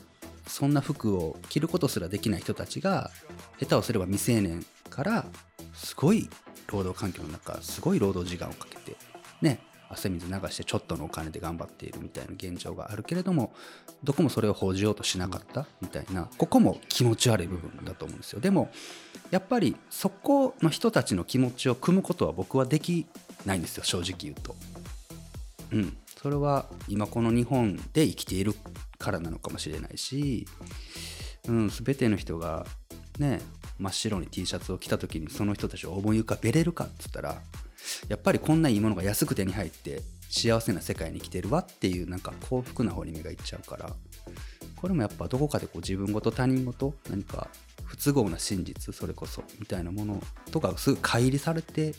[0.49, 3.11] そんな服を着ることすらできない人たちが
[3.59, 5.25] 下手をすれば未成年から
[5.73, 6.29] すごい
[6.67, 8.97] 労働環境の中すごい労働時間をかけて
[9.41, 9.59] ね
[9.89, 13.53] 汗水流してちょっとのお金で頑張っているみたいな現状があるけれども
[14.03, 18.39] どこもそれを報じようとしなかったみたいなここも気持ち悪い部分だと思うんですよ。
[18.39, 18.69] でも
[19.31, 23.07] やっぱりそこの人たちの気持ちを組むことは僕はでき
[23.45, 23.83] ないんですよ。
[23.83, 24.55] 正直言うと。
[25.71, 25.97] うん。
[26.21, 28.53] それは今この日本で生きている
[29.09, 30.47] からなのかもしれないし、
[31.47, 32.65] うん、全ての人が
[33.17, 33.41] ね
[33.79, 37.41] 真っ白に T シャツを着た時にその人たちを思い浮かべれるかっつったら
[38.07, 43.89] やっぱりこんないいものが安く手に入って幸せな世界に生きてるわっていうなんか幸福な方に目がいっちゃうから
[44.75, 47.49] これもやっぱどこかでこう自分ごと他人ごと何か
[47.85, 51.95] 不都合な真実それこそみたいなものとかすぐ乖離されて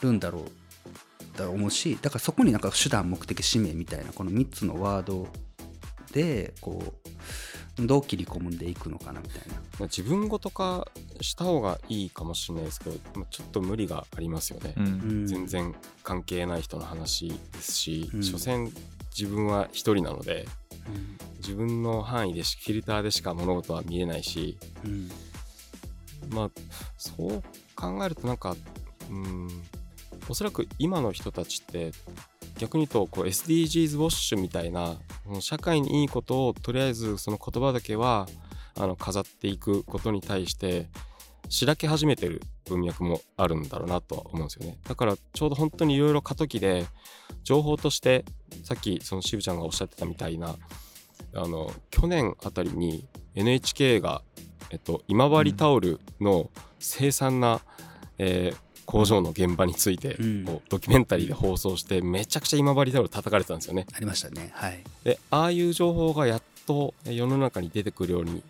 [0.00, 5.28] るんだろうだと思うしだからそこになんか手段目的使命みたいなこの3つのワード
[6.12, 6.82] でこ
[7.78, 9.54] うどう切り込んでいくのかなみたいな。
[9.54, 10.86] まあ自分ごと化
[11.20, 14.84] した方がいいかもしれないですけど、まあちょっと無理がありますよね、うん。
[14.84, 14.88] う
[15.22, 15.26] ん。
[15.26, 18.22] 全然関係ない人の話ですし、うん。
[18.22, 18.70] 所詮
[19.16, 20.46] 自分は一人なので
[20.86, 21.18] うん。
[21.38, 25.10] 自分の範囲でしフィルターでしか物事は見えないしうん。
[26.28, 26.50] まあ
[26.98, 27.42] そう
[27.74, 28.54] 考えるとなんか
[29.10, 29.48] うん
[30.28, 31.92] おそらく今の人たちって
[32.62, 34.94] 逆に言うとこう SDGs ウォッシュみたいな
[35.40, 38.28] 社会にいいことをとりあえずその言葉だけは
[38.78, 40.86] あの飾っていくことに対して
[41.48, 44.78] しらけ始めてる文脈もあるんだろうなとは思うんですよね。
[44.88, 46.86] だからちょうど本当にいろいろ過渡期で
[47.42, 48.24] 情報として
[48.62, 50.54] さっきその渋ちゃんがおっしゃってたみたいな
[51.34, 54.22] あの去年あたりに NHK が、
[54.70, 56.48] えっと、今治タオルの
[56.78, 57.60] 凄惨な、
[58.18, 60.44] えー工場の現場についてうん。
[60.44, 63.86] こうドキュメンタリーで放送してめちゃくちゃ今治タオル叩かれてたんですよね。
[63.94, 64.50] ありましたね。
[64.54, 64.84] はい。
[65.02, 68.42] でああいう情報がやっとえ世の中に出てくるように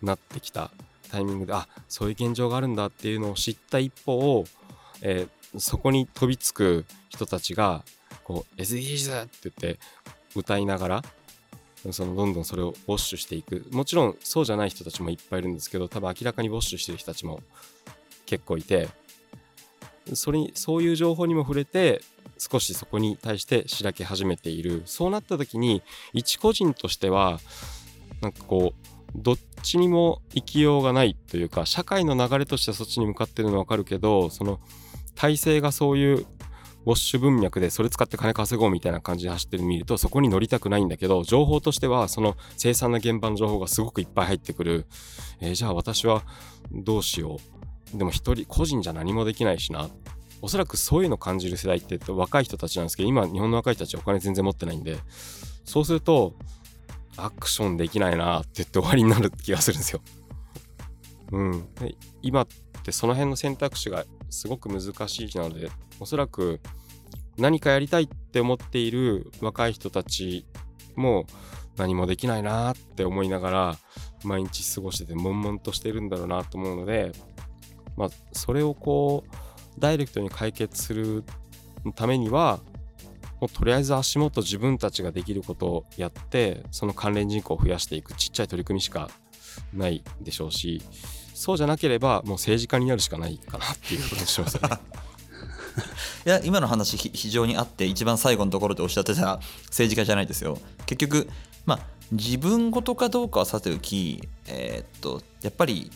[0.00, 0.70] なってきた
[1.10, 4.44] タイミングであそういう現状があるんだっていうのを知った一方、
[5.02, 7.82] えーそこに飛びつく人たちが
[8.22, 9.78] こう SDGs って言って
[10.36, 11.02] 歌いながら
[11.90, 13.64] そのどんどんそれをウォッシュしていく。
[13.70, 17.40] もちろんそうじゃない人たちもいっぱいいるんですけど多分明らかにウォッシュしてる人たちも
[18.26, 18.90] 結構いて
[20.14, 22.02] それそういう情報にも触れて
[22.38, 24.82] 少しそこに対してしらけ始めている。
[24.84, 27.40] そうなった時に一個人としては
[28.20, 34.60] なんかこうどっちにも生きようがないというか社会の流れとしてはそっちに向かってるのは分かるけどその
[35.14, 36.26] 体制がそういう
[36.86, 44.86] ウォッシュ文脈でそれ使って金稼ごうみたいな感じで走ってるの見るとそこに乗りたくないんだけど情報としてはその凄惨な現場の情報がすごくいっぱい入ってくる、
[45.40, 46.22] えーじゃあ私は
[46.70, 47.57] どうしよう。
[47.94, 49.88] でも一人個人じゃ何もできないしな
[50.40, 54.98] おそらくそういうの感じる世代って若い人たちなんですけど今日本の若い人たちはお金全然持ってないんで
[55.64, 56.34] そうすると
[57.16, 60.00] アクションできないなって言って終わりになる気がするんですよ。
[61.32, 62.46] うん、で今っ
[62.84, 65.70] てその辺の選択肢がすごく難しいので
[66.00, 66.60] おそらく
[67.36, 70.46] 何かやりたいって思っている若い人たち
[70.96, 71.26] も
[71.76, 73.76] 何もできないなって思いながら
[74.24, 77.12] 毎日過ごしてて悶々としてるんだろうなと思うので、
[77.98, 81.24] まあ、それをこうダイレクトに解決する
[81.96, 82.60] ためには
[83.40, 89.10] もうとりあえず足元自分たちができることをやってその関連人口を増やしていくちっちゃい取り組みしか
[89.74, 90.80] ないでしょうし
[91.34, 94.78] そうじゃなければもう政治家になるしかないかなっていうことにしますよね。
[96.26, 101.28] いや今の話非常にあって一番最後のところでおっしゃってた 政治家じゃないですよ結局
[101.64, 101.80] まあ
[102.10, 105.92] 自分事かどうかはさておきえーっとやっぱり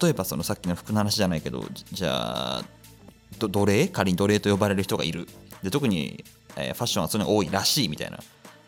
[0.00, 2.64] 例えばそのさっきの服の話じゃないけどじゃあ
[3.38, 3.88] 奴隷？
[3.88, 5.26] 仮に奴隷と呼ばれる人がいる。
[5.62, 6.24] で特に、
[6.56, 8.18] えーファッションはそれに多いらしいみたいな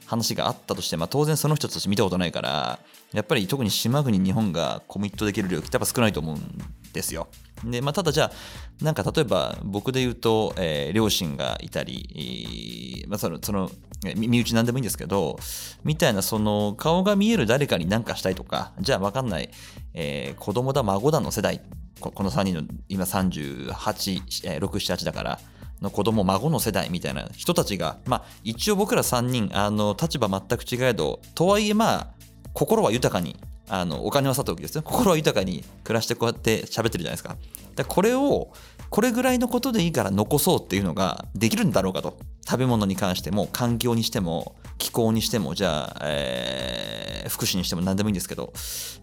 [0.07, 2.79] 話があったとして、まあ、当然その人たち見たことないから
[3.13, 6.59] やっぱり特に島国日本がコミットできる量ってやっぱ少ないと思うん
[6.93, 7.29] ですよ。
[7.65, 13.71] でまあ、ただじゃあなんか例えば僕で言うと、えー両親がいたり、まあ、そのその
[14.17, 15.39] 身内なんでもいいんですけど
[15.85, 19.51] みたいなその顔が見える誰かに何かしたいとかじゃあ分かんない、
[19.95, 21.61] えー子供だ孫だの世代
[22.01, 25.41] ここの3人の今38、えー6、7、8だから
[25.81, 32.22] の子供孫の世代みたいな人たちが、まあ、一応僕ら3人あの立場全く違えどとはいえまあ
[32.53, 33.37] 心は豊かに
[33.69, 37.37] あのお金はさておきですね心は豊かに暮らしてこうやって喋ってるじゃないですか。
[37.75, 38.53] だかこれを
[38.91, 42.19] これぐらいのことでいいから残そうっていうのができるんだろうかと。
[42.45, 48.53] 食べ物に関しても環境にしても気候にしてもじゃあ、えー福祉にしても何でもいいんですけど。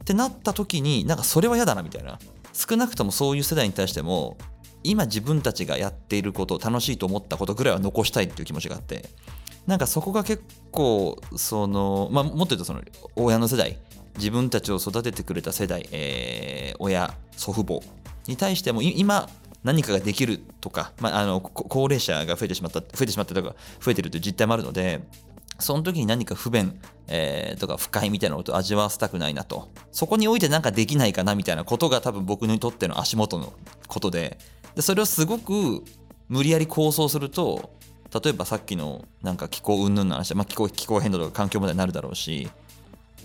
[0.02, 2.20] ってなった時になんかそれは嫌だなみたいな。
[2.54, 4.38] 少なくともそういう世代に対しても
[4.84, 9.10] 今自分たちがやっていることを楽しいと思ったことぐらいは残したいっていう気持ちがあって。
[9.67, 12.82] なんかそこが結構その、まあ、もっと言うとその
[13.15, 13.78] 親の世代
[14.17, 17.80] 自分たちを育ててくれた世代、えー親祖父母
[18.28, 19.30] に対しても今
[19.63, 25.02] 何かができるとか、まあ、あの高齢者が増えてしまった増えてしまったとか増えてるという実態もあるので
[25.58, 29.69] その時に何か不便、えーとか不快みたいなことを味わわせたくないなと。
[29.91, 33.54] そこにおいて何かできないかなみたいなことが多分僕にとっての足元の
[33.88, 34.38] ことで。
[34.76, 35.84] でそれをすごく
[36.30, 37.72] 無理やり構想すると
[38.13, 42.50] 例えばさっきのなんか気候云々の話、まあ、気候気候変動とか環境問題になるだろうし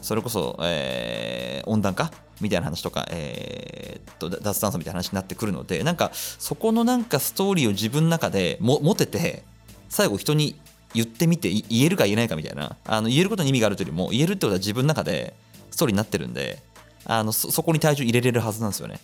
[0.02, 9.42] それこそ、えー温暖化みたいな話とか、えーっと脱炭素みたいな話になってくるのでなんかそこのなんかストーリーを自分の中でも持てて
[9.88, 10.56] 最後人に
[10.92, 15.34] 言ってみて言えるか言えないかみたいなあの言えることに意味があるというよりも言えるってことは自分の中で
[15.70, 16.58] ストーリーになってるんで
[17.06, 19.00] あのそこに体重入れれるはずなんですよね。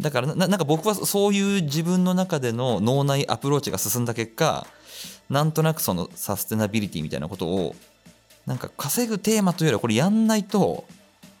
[0.00, 4.66] だからなんか僕はそういう自分の中での脳内アプローチが進んだ結果
[5.32, 7.74] なんとなくそのサステナビリティみたいなことを
[8.46, 10.84] なんか稼ぐテーマというよりはこれやんないと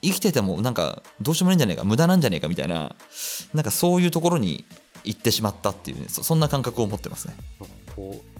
[0.00, 2.96] 生きててもなんかどうしようもないんじゃねえか無駄なんじゃねえかみたいな
[3.52, 4.64] なんかそういうところに
[5.04, 7.34] 行ってしまったっていうねそんな感覚を持ってますね。
[7.94, 8.32] こう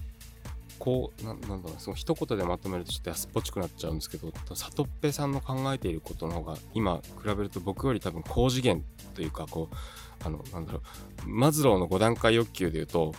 [0.79, 8.83] こうななんだろうその一言でまとめるとちょっと安っぽちくなっちゃうんですけど里っぺさんの考えていることの方が今比べると僕より多分高次元
[9.15, 10.81] というかこうあのなんだろ
[11.25, 13.15] うマズローの5段階欲求でいうと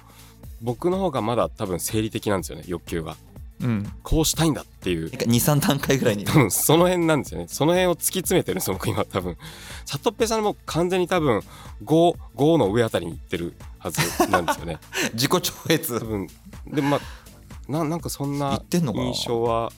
[0.62, 3.16] 僕の方がまだ多分生理的なんですよね欲求が。
[3.62, 3.92] うん。
[4.04, 5.10] こうしたいんだっていう。
[5.10, 6.26] 23段階ぐらいに。
[6.26, 7.48] 多分その辺なんですよね。
[7.48, 9.38] その辺を突き詰めてるんですよ僕今多分。
[9.86, 11.42] 里っぺさんも完全に多分
[11.86, 14.80] 55の上あたりに行ってるはずなんですよね。
[15.14, 16.00] 自己超越。
[16.00, 16.28] 多分。
[16.68, 19.72] でもまあななんかそんな印象は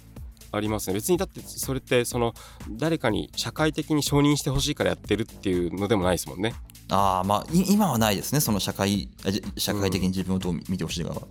[0.52, 0.96] ありますね。
[0.96, 2.34] 別にだってそれってその
[2.70, 6.56] 誰かに社会的に承認してほしいからやってるっていうのでもないですもんね
[6.90, 9.10] ああまあい今はないですねその社会
[9.58, 11.22] 社会的に自分をどう見てほしいかは、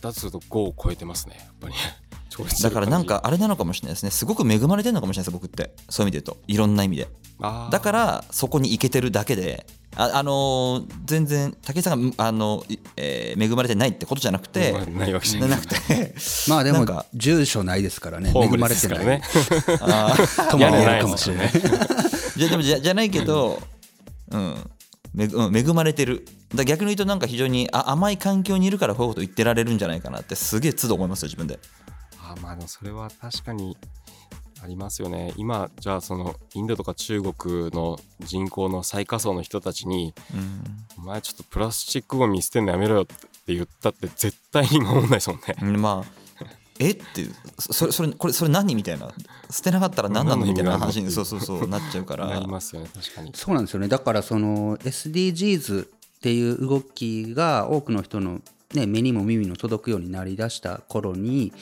[0.00, 1.74] だとすると5を超えてますねやっぱり。
[2.62, 4.10] だるからなんかあれなのかもしれないですね。
[4.10, 5.74] すごく恵まれてるのかもしれないです僕って。
[5.88, 6.42] そういう意味で言うと。
[6.46, 7.08] いろんな意味で。
[7.70, 16.14] だからそこに行けてるだけであ、あのー全然武井さんが、あのいえー恵まれてないってことじゃなくて、まあないわけじゃなくて
[16.48, 18.68] まあでもなんか住所ないですからね恵まれてない。
[18.68, 19.22] スですからね。
[19.80, 20.50] あー。
[20.50, 21.52] とも言えるかもしれない。
[22.36, 23.60] じゃでもじゃじゃないけど、
[24.30, 24.70] うん。
[25.16, 26.26] 恵まれてる。
[26.54, 31.58] だ逆に言うとなんか非常にあ甘い環境にいるからこういうこと言ってられるんじゃないかなってすげえ都度思いますよ自分で。
[32.20, 33.76] あーまあでもそれは確かに
[34.62, 35.32] ありますよね。
[35.36, 40.14] 今じゃあそのインドとか中国の人口の最下層の人たちに
[40.98, 45.56] 「お前ちょっとプラスチックゴミ捨てんのやめろよ」って言ったって絶対に守んないですもんね。
[45.62, 46.25] うんまあ
[46.78, 46.90] え？
[46.90, 47.34] っていう。
[47.58, 49.10] それそれこれそれ何みたいな。
[49.50, 52.26] 捨てなかったら何なのみたいな話にそうそうそうなっちゃうから。
[52.26, 53.32] なりますよね確かに。
[53.34, 53.88] そうなんですよね。
[53.88, 55.88] だからその SDGs っ
[56.20, 58.40] ていう動きが多くの人の、
[58.74, 61.52] ね、目にも耳にも届くようになりだした頃に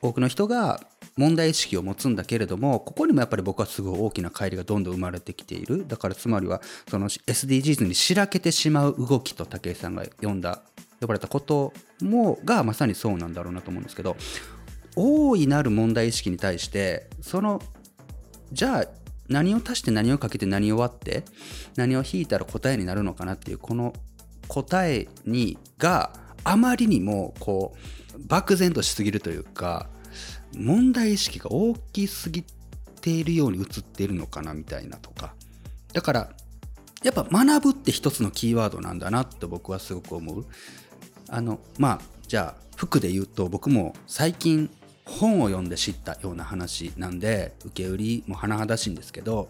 [0.00, 0.80] 多くの人が
[1.16, 5.86] 問題意識を持つんだけれどもここにもやっぱり僕はすごい大きな乖離がどんどん生まれてきている。
[5.86, 10.62] だからつまりはその SDGs にしらけてしまう動きと武井さんが呼んだ
[11.02, 14.16] 呼ばれたこともがまさにそうなんだろうなと思うんですけど
[14.96, 17.60] 大いなる問題意識に対してその
[18.52, 18.86] じゃあ
[19.28, 21.24] 何を足して何をかけて何を割って
[21.76, 23.92] 何を引いたら答えになるのかなっていうこの
[24.48, 26.12] 答えにが
[26.44, 27.74] あまりにもこ
[28.14, 29.88] う漠然としすぎるというか
[30.54, 32.44] 問題意識が大きすぎ
[33.00, 35.34] ているように映っているのかなみたいなとか。
[35.92, 36.30] だから
[37.02, 40.46] やっぱ学ぶって一つのキーワードなんだなって僕はすごく思う。
[41.32, 44.70] あのまあじゃあ服で言うと僕も最近
[45.06, 49.48] 本を読んで知ったような話なんで受け売りも甚だしいんですけど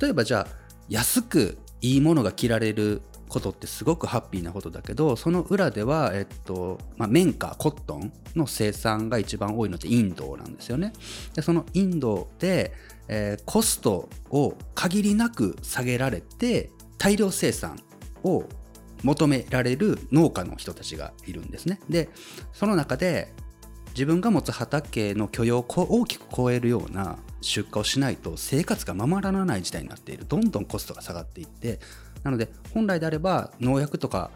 [0.00, 0.46] 例えばじゃあ
[0.88, 10.92] 安くいいものが着られることってすごくハッピーなことだけどその裏では、えっとまあ、綿花コットンの生産が一番多いのってインドなんですよね。
[11.34, 12.72] でそのインドで、
[13.08, 17.78] えーコストを限りなく下げられて大量生産
[18.22, 18.44] を
[19.02, 21.80] 求められる農家の人たちがいるんですね。
[21.88, 22.08] で
[22.52, 23.32] その中で
[23.90, 30.24] 自分が持つ畑の許容を大きく超えるような出荷をしないと生活がままならない時代になっている。
[30.28, 31.80] どんどんコストが下がっていって。
[32.22, 34.30] なので本来であれば農薬とか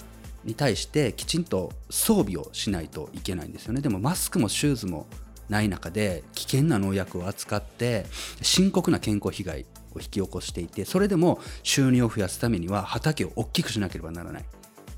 [0.44, 3.80] に対してきちんと装備をしないといけないんですよね。
[3.80, 5.06] でもマスクもシューズも
[5.48, 8.06] ない中で危険な農薬を扱って
[8.42, 9.66] 深刻な健康被害
[10.00, 14.46] 引き起こしていてそれでも収入を増やすためには畑を大きくしなければならないっ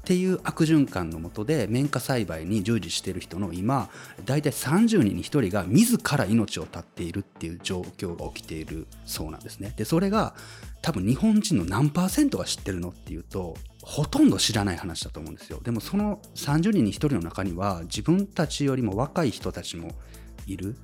[0.06, 3.90] ていう悪循環のもとで綿花栽培に従事している人の今
[4.24, 9.74] 大体30人に1人が自ら命を絶っているっていう状況が起きているそうなんですね。
[9.76, 10.36] でそれが
[10.80, 15.58] 多分日本人の何パーセントが知ってるのっていうとほとんど知らない話だと思うんですよ。
[15.64, 19.90] でもその30人に1人の中には自分たちよりも若い人たちも
[20.46, 20.76] いる。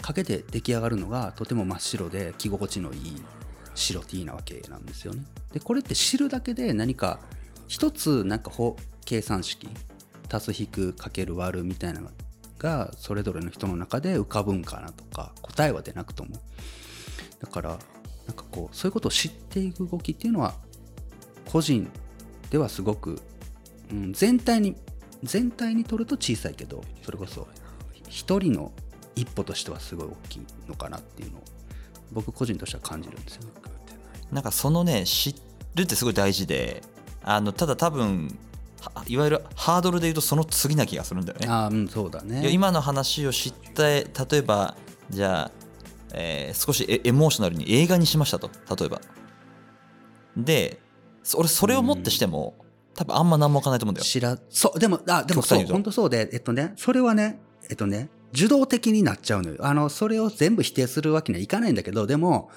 [0.00, 3.22] かけて出来上がるのがとても真っ白で着心地のいい
[3.80, 5.24] 白 T なわけなんですよね。
[5.52, 7.20] でこれって知るだけで何か
[7.68, 8.52] 一つなんか
[9.04, 9.68] 計算式
[10.30, 12.10] 足す引くかける割るみたいなの
[12.58, 16.30] がそれぞれの人の中で浮かぶんかなとか答えは出なくとも
[17.40, 17.78] だから
[18.26, 20.54] なんかこうそういうことを知っていく動きっていうのは
[21.46, 21.90] 個人
[22.50, 23.20] ではすごく、
[23.90, 24.76] うん、全体に
[25.22, 27.48] 全体にとると小さいけどそれこそ
[28.08, 28.72] 一人の
[29.16, 31.42] 一歩としてはすごい大きいのかなっていうのを
[32.12, 33.42] 僕個人としては感じるんですよ。
[34.32, 35.34] なんかそのね知
[35.74, 36.82] るってすごい大事で
[37.22, 38.36] あのただ多分
[38.80, 41.48] はいわゆるハードルで言うとその次な気がするんだよね。
[41.48, 42.48] ああうんそうだね。
[42.50, 44.76] 今の話を知って例えば
[45.10, 45.50] じゃあ、
[46.14, 49.00] えー少しエエモーショナルに映画にしましたと例えば
[50.36, 50.80] で
[51.22, 52.54] そ俺それをもってしても、
[52.94, 62.50] 多分あんま何もわかんないと思うんだよ知らそうでもあでもそう本当そうでえっとねそれはねえっとね受動的になっちゃうのよあのそれを全部否定するわけにはいかないんだけどでも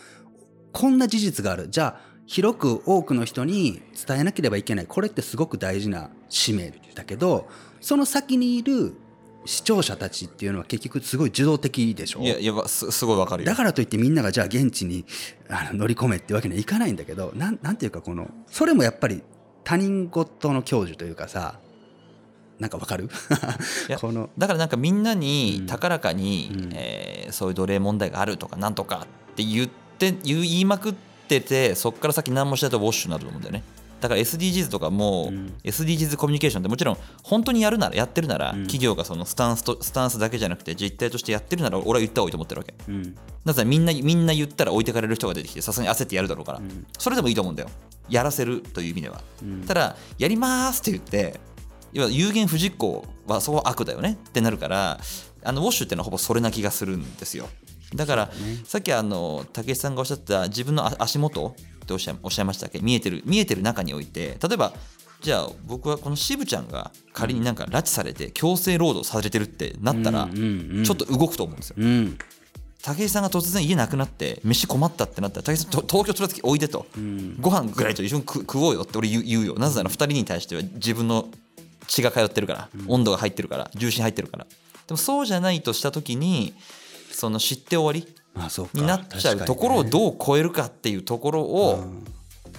[0.73, 1.69] こんな事実がある。
[1.69, 4.85] じゃあ広く多くの人に伝えなければいけない。
[4.87, 7.47] これってすごく大事な使命だけど
[7.79, 8.95] その先にいる
[9.45, 12.21] 視聴者たちっていうのは結局すごい受動的でしょ？
[12.21, 13.47] いやいやすすごいわかるよ。
[13.49, 15.05] だからといってみんながじゃあ現地に
[15.49, 19.21] あの乗り込めってわけにはいかないんだけどなんなんていうかこのそれもやっぱり
[19.65, 21.59] 他人事の享受というかさ
[22.59, 23.09] なんかわかる？
[23.99, 25.65] このだからなんかみんなにうん。
[25.67, 26.69] 高らかに、うん。
[26.73, 29.73] えーそういう奴隷問題があるとかなんとかって言って
[30.11, 30.93] 言う言いまくっ
[31.27, 33.63] ててそっから先何もしないとウォッシュになると思うんだよね。
[34.01, 35.53] だから SDGs とかも、うん。
[35.63, 38.59] SDGs コミュニケーションってもちろん本当にやるならやってるなら、うん。
[38.63, 42.73] 企業がそのスタンスとスタンスだけじゃなくて実態としてやってるなら俺は言った方がいいと思ってるわけ。
[42.89, 43.15] うん。
[43.45, 46.85] なぜみんなみんな言ったら置いてかれる人が出てきてさすがに焦ってやるだろうから、うん。
[46.97, 47.69] それでもいいと思うんだよ。
[48.09, 49.21] やらせるという意味では。
[49.41, 49.61] うん。
[49.65, 51.39] ただやりますって言って
[51.93, 54.99] 要は有言不実行はそこは悪だよねってなるから
[55.43, 57.47] あのウォッシュっていうのはほぼそれな気がするんですよ
[57.95, 58.31] だから、
[58.65, 62.79] さっきあの武井さんがおっしゃった自分のあ足元っておっしゃおっしゃいましたっけ？
[62.79, 64.73] 見えてる見えてる中において例えば
[65.21, 71.75] じゃあ僕はこの渋ちゃんが仮になんか拉致されて強制労働されてるってなったらちょっと動くと思うんですよ。
[71.79, 72.17] うん。
[72.81, 77.37] 武井さんが突然家なくなって飯困ったってなったら武井さんと東京連れてきおいでと、ん。
[77.39, 79.55] ご飯ぐらいと一緒に食食おうよって俺言う言うよ。
[79.57, 81.29] なぜなら2人に対しては自分の
[81.87, 84.45] 血が通ってるから、温度が入ってるから重心入ってるから。
[84.45, 86.53] でもそうじゃないとした時に
[87.15, 88.71] その知って終わりあそうか。
[88.75, 91.85] になっちゃうところをどう超えるかっていうところを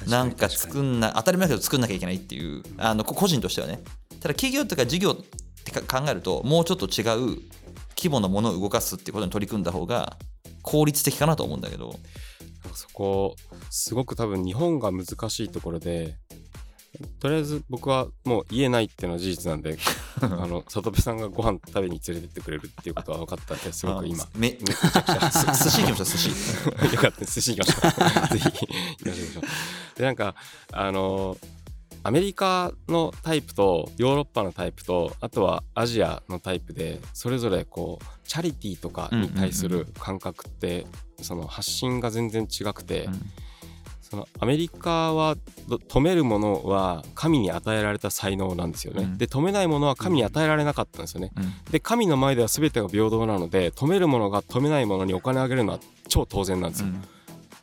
[0.09, 3.83] なんか作んな当たり前だけど作んなきゃいけないっていうあのこ個人としてはね。
[4.21, 5.17] ただ企業とか事業っ
[5.65, 7.03] てか考えるともうちょっと違
[7.35, 7.41] う
[7.97, 10.17] 規模のものを動かすっていうことに取り組んだ方が
[10.63, 11.95] 効率的かなと思うんだけど。
[12.73, 13.37] そこ
[13.71, 16.17] すごく多分日本が難しいところで
[17.21, 19.77] とりあえず僕はもう家ないっていうのは事実なんで
[20.21, 24.25] あの里部さんがご飯食べに連れてってくれるっていうことは分かったんですごく今。
[24.25, 26.95] あめめちゃくちゃす寿司行きましょう寿司。
[26.95, 28.29] よかった寿司行きましょう。
[28.39, 30.35] ぜひ行きましょうでなんか
[30.73, 31.37] あの
[32.07, 40.87] アメリカのタイプとヨーロッパのタイプとあとはアジアのタイプでそれぞれこうチャリティーとかに対する感覚って
[41.23, 43.09] その発信が全然違くて、
[44.15, 45.37] そのアメリカは
[45.69, 49.19] ど止めるものは神に与えられた才能なんですよね、うん。
[49.19, 51.53] で止めないものは神に与えられなかったんですよね、うん。
[51.73, 56.89] で神の前では全てが平等なので止めるものが止めないものにお金をあげるのは超当然なんですよ、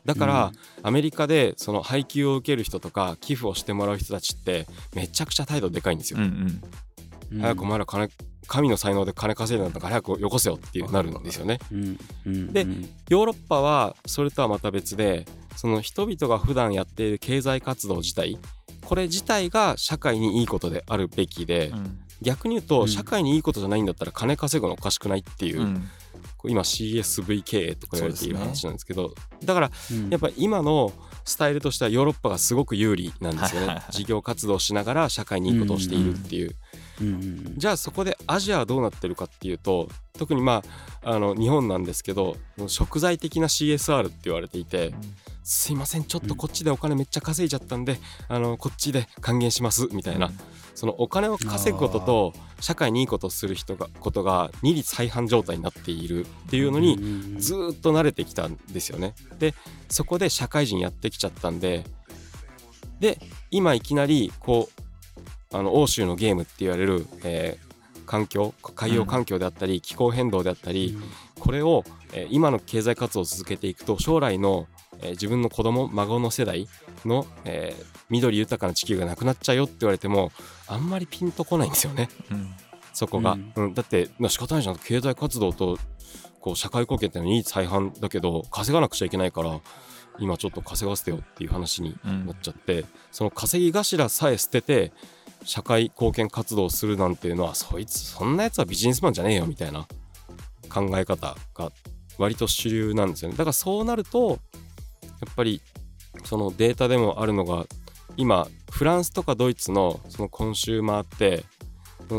[0.04, 6.62] だから、アメリカでその配給を受ける人とか寄付をしてもらう人たちってめちゃくちゃ態度でかいんですよ、うんうん
[7.40, 8.08] 早くお前ら金
[8.46, 11.58] 神の才能で金稼いだんだから早くよこせよっていうなるんですよね。
[12.24, 12.88] でうん。
[13.08, 15.26] ヨーロッパはそれとはまた別で
[15.56, 18.38] その人々が普段やっている経済活動自体
[18.84, 21.98] これ自体が社会にいいことであるべきで、うん。
[22.20, 22.68] 逆に言ううん。
[22.68, 25.88] と社会にいいことじゃないんだったら金稼ぐのおかしくないっていう、うん。
[26.36, 29.14] こう今 CSV 経営とか言われている話なんですけど
[29.44, 30.10] だからうん。
[30.10, 30.92] やっぱ今の
[31.24, 33.82] スタイルとしてはヨーロッパがすごく有利なんですよね。
[33.90, 36.56] 事業活動しながら社会にいいことをしているっていう
[37.00, 39.88] うんうんじゃあそこでアジアはどうなってるかっていうと
[40.18, 40.62] 特にま
[41.04, 42.36] ああの日本なんですけど
[42.66, 44.92] 食材的な CSR って言われていて
[45.42, 50.30] すいませんちょっとこっちでお金めっちゃ稼いじゃったんであのこっちで還元しますみたいな。
[50.74, 57.38] そのお金を稼ぐことと社会にいいことをする人がことが二律背反状態になっているっていうのにうん。
[57.38, 59.14] ずーっと慣れてきたんですよね。
[59.38, 59.54] で
[59.88, 61.84] そこで社会人やってきちゃったんで
[63.00, 63.18] で
[63.50, 64.81] 今いきなりこう
[65.52, 67.72] あの欧州のゲームって言われる、えー
[68.04, 70.98] 環境海洋環境であったり、気候変動であったり、
[71.38, 74.66] これを、えー今の経済活動を続けていくと将来の、
[75.00, 76.68] えー自分の子供孫の世代
[77.06, 80.32] の、えー緑豊かな地球がなくなっちゃうよって言われても
[80.66, 82.10] あんまりピンとこないんですよね。
[82.30, 82.50] うん。
[82.92, 83.52] そこが、うん。
[83.54, 83.74] うん。
[83.74, 84.76] だってまあ仕方ないじゃん。
[84.76, 85.78] 経済活動と
[86.40, 89.60] こう社会貢献ってのはいい再販だけど稼がなくちゃいけないから
[90.18, 92.26] 今ちょっと稼がせてよっていう話にうん。
[92.26, 94.92] なっちゃって、その稼ぎ頭さえ捨てて
[95.44, 99.86] 社会貢献活動をするなんていうのはそいつそんなやつはビジネスマンじゃねえよみたいな。
[100.72, 101.70] 考え方が
[102.16, 103.36] 割と主流なんですよね。
[103.36, 104.36] だからそうなるとや
[105.30, 105.60] っぱり
[106.24, 107.66] そのデータでもあるのが
[108.16, 111.44] 今フランスとかドイツのそのコンシューマーって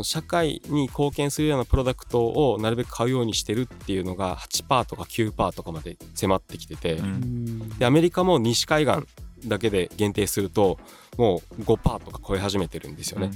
[0.03, 7.01] 社会に貢献するようなプロダクトをなるべく買うようにしてるっていうのが8%とか9%とかまで迫ってきてて、
[7.79, 8.99] でアメリカも西海岸
[9.45, 10.79] だけで限定すると
[11.17, 13.31] もう5%とか超え始めてるんですよね、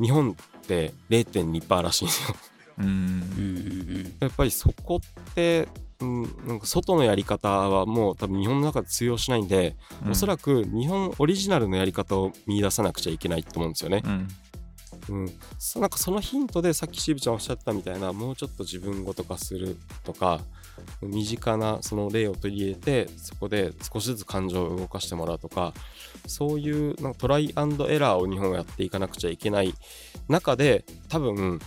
[0.00, 2.36] 日本って0.2%らしいんですよ。
[2.78, 2.86] うん。
[2.86, 2.90] うん。
[2.90, 5.68] うんやっぱりそこって、
[6.00, 10.10] うん、なんか外のやり方はもう多分日本の中で通用しないんで、うん。
[10.12, 14.02] おそらく日本オリジナルのやり方を見出さなくちゃいけないと思うんですよね。
[14.04, 14.28] うん。
[15.10, 20.40] うん、そなんかそのヒントでさっきしぶちゃんおっしゃったみたいなもうちょっと自分ごと化するとか
[21.02, 25.74] 身近なその例を取り入れてそこで少しずつ感情を動かしてもらうとか
[26.26, 29.74] そういうなんかトライアンドエラーを日本はやっていかなくちゃいけない
[30.28, 31.60] 中で多分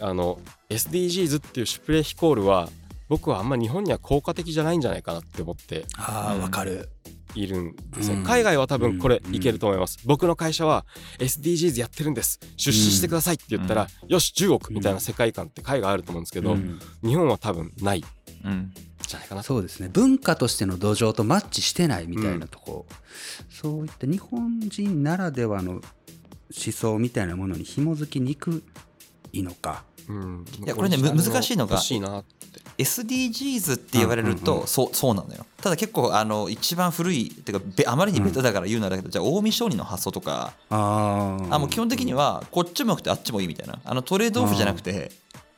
[0.00, 0.38] あの
[0.68, 2.68] SDGs っていうシュプレヒコールは
[3.08, 5.84] 僕はあんま日本には効果的じゃないんじゃないかなって思って。
[5.96, 6.88] ああわかる。
[7.36, 8.22] いるんですよ、うん。
[8.24, 10.84] 海外は多分これうんいけると思います、僕の会社は
[11.18, 12.40] SDGs やってるんです。
[12.56, 16.80] 出資してくださいって言ったら、よし10億みたいな世界観って海外あると思うんですけど、うん。
[17.02, 18.04] 日本は多分ないん
[18.44, 18.72] うん
[19.06, 19.46] じゃないかなと。
[19.46, 19.88] そうですね。
[19.92, 22.86] 文化としての土壌とマッチしてないみたいなとこ、
[23.50, 25.82] そういった日本人ならではの思
[26.72, 28.62] 想みたいなものに紐づきにく
[29.32, 30.44] いのかうん。
[30.64, 31.78] いやこれねむ難しいのが
[32.78, 33.98] SDGs って。
[33.98, 34.68] 言われると、うんうんうん。
[34.68, 35.46] そうそうなのよ。
[35.62, 40.52] ただ結構あの一番古いっていうかべあまりにベタだから言うならだけど、じゃあ近江商人の発想とか。
[40.70, 41.54] あー。
[41.54, 43.78] あもう基本的にはこっちもよくてあっちもいいみたいな。
[43.84, 45.10] あのトレードオフじゃなくて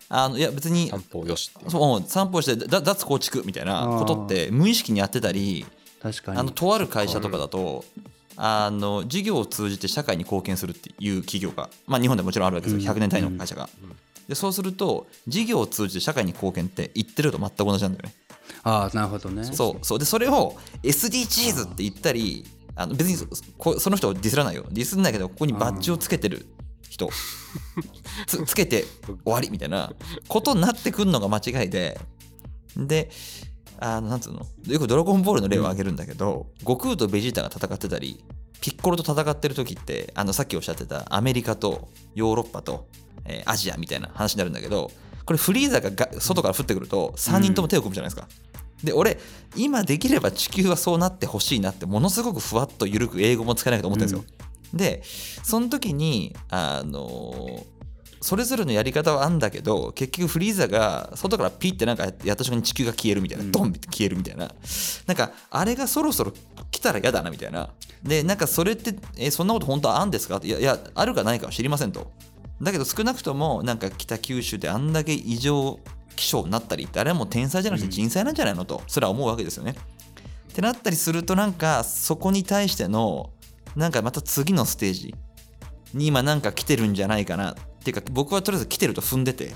[0.09, 5.67] あのいや別に散歩よしそう散歩してだ脱構築みたいなことって無意識にやってたり
[6.03, 6.39] 確かに。
[6.39, 7.85] あのとある会社とかだと
[8.37, 12.93] あの事業を通じて社会に貢献するっていう企業が、まあ、日本でもちろんあるわけですよ。
[12.93, 12.97] うん。
[12.97, 13.69] 100年単位の会社が。
[14.29, 18.15] でそうすると事業を通じて社会に貢献って言ってると全く同じなんだよね。
[18.63, 19.45] ああなるほどね。
[19.45, 19.99] そうそう。
[19.99, 22.45] でそれを SDGs って言ったり
[22.77, 24.67] あの別にその人をディスらないよ。
[24.71, 26.47] ディスんないけどここにバッジをつけてる
[26.89, 27.09] 人。
[28.27, 28.85] つ つけて
[29.25, 29.93] 終わりみたいな。
[30.29, 31.99] ことになってくるのが間違いで。
[32.77, 33.11] で
[33.81, 34.47] あのなんつうの？
[34.67, 38.23] よく「ドラゴンボール」の例を挙げるんだけど、悟空とベジータが戦ってたり
[38.61, 42.89] ピッコロと戦ってる時ってあのさっきおっしゃってたアメリカとヨーロッパと、
[43.25, 44.91] えーアジアみたいな話になるんだけど
[45.25, 48.29] これフリーザがが外から降ってくると3人とも手を組むじゃないですか。
[48.83, 49.19] で俺
[49.57, 54.39] 今できれば地球はそうなってほしいなってものすごくふわっと緩く英語も使えないと思ってるんですよ。
[54.73, 55.03] で
[55.43, 57.67] その時にあの
[58.21, 63.53] それぞれのやり方はあんだけど結局フリーザが外からピッてなんかやった瞬間に地球が消えるみたいな、うん。
[63.53, 64.51] ドンって消えるみたいな。
[65.07, 66.33] なんかあれがそろそろ
[66.71, 67.71] 来たら嫌だなみたいな。
[68.03, 72.13] でなんかそれってえそんなこと本当はあんですかっていやいやあるかないかは知りませんと
[72.63, 75.79] だけど少なくともなんか北九州であんだけ異常
[76.17, 79.75] 気象になったりってあれはもう天才じゃなくて人災なんじゃないのとそれは思うわけですよね。
[80.51, 83.31] ってなったりするとなんかそこに対しての
[83.77, 85.15] なんかまた次のステージ
[85.95, 87.55] に今なんか来てるんじゃないかなっ
[87.85, 89.55] ていうか僕はとりあえず来てると踏んでて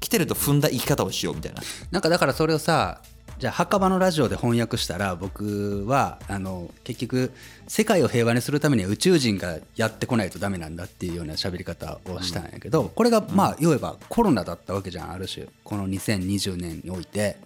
[0.00, 1.62] 来てると踏んだ生き方をしようみたいな。
[1.90, 3.00] なんかだからそれをさ
[3.44, 7.30] じゃあ墓場のラジオで翻訳したら僕はあの結局
[7.68, 15.46] 世界を平和にするためには宇宙人がやってこないとダメなんだっていうような喋り方をしたんやけど、これがまあ言えばコロナだったわけじゃんある種。
[15.62, 17.36] この2020年において。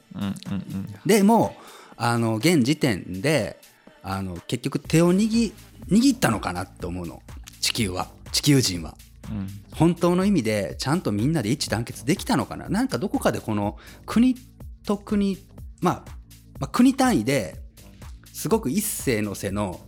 [1.04, 1.56] でも
[1.96, 3.58] あの現時点で
[4.04, 5.52] あの結局手を握
[5.88, 7.24] 握ったのかなって思うの。
[7.60, 8.06] 地球は。
[8.30, 8.94] 地球人は。
[9.28, 9.48] うん。
[9.74, 12.68] 本当の意味でちゃんとみんなで一致団結できたのかな。
[12.68, 13.76] なんかどこかでこの
[14.06, 14.36] 国
[14.88, 15.36] と国、
[15.80, 16.04] まあ、
[16.58, 17.56] まあ国単位で
[18.32, 19.80] すごく一斉の背の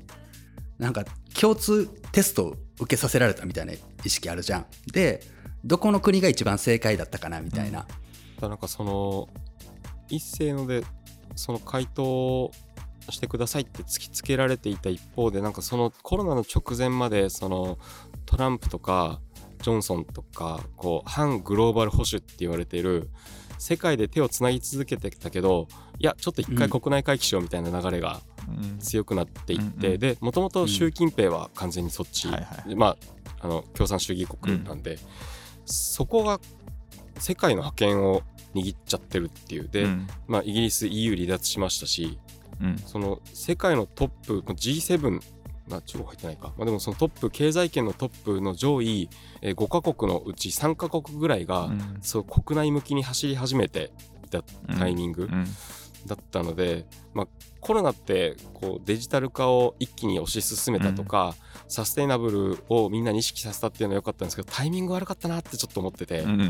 [0.79, 1.05] なんか
[1.39, 3.73] 共通テストを受けさせられたみたいな
[4.05, 4.67] 意識あるじゃん。
[4.93, 5.23] で
[5.65, 7.81] どこの国が一番正解だったかなみたいな。
[7.81, 7.91] だか
[8.43, 9.29] らなんかその
[10.09, 10.85] 一斉ので
[11.37, 12.53] その回答を
[13.11, 17.79] してくださいって突きつけられていた一方でなんかそのコロナの直前までその
[18.27, 19.21] トランプとか
[19.63, 23.11] ジョンソンとかこう反グローバル保守って言われている
[23.61, 28.79] 世界で手をつなぎ続けてきたけどいやちょっと一回うん国内回帰しようみたいな流れがうん。
[28.79, 30.01] 強くなっていって、うんうん。
[30.01, 32.75] でもともと習近平は完全にそっち、はいはい。
[32.75, 32.97] まあ
[33.43, 34.99] あの共産主義国なんで、
[35.65, 36.41] そこが
[37.19, 38.23] 世界の覇権を
[38.55, 39.69] 握っちゃってるっていう。
[39.69, 40.07] で、うん。
[40.27, 42.19] まあ、イギリス EU 離脱しましたし
[42.61, 42.79] うん。
[42.79, 45.21] その世界のトップ G7
[45.71, 49.09] まあ中国入ってないか、まあ、でもそのトップ経済圏のトップの上位、
[49.41, 51.99] えー5カ国のうち3カ国ぐらいが、うん。
[52.03, 53.93] そう国内向きに走り始めて
[54.25, 54.43] いた
[54.79, 55.47] タイミングうん。
[56.07, 57.27] だったので、まあ、
[57.61, 61.35] コロナってこうデジタル化を一気に推し進めたとか、
[61.69, 66.41] サステイナブルをみんなに意識させたっていうのは良かったんですけどタイミング悪かったなってちょっと思ってて、うん。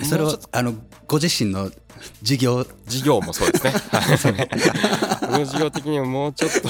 [0.00, 0.06] うん。
[0.06, 0.74] それもうちょっとをあの
[1.06, 1.70] ご自身の
[2.22, 2.66] 事業。
[2.86, 3.72] 事業もそうですね。
[5.30, 5.46] はい。
[5.46, 6.68] 事業的にはもうちょっと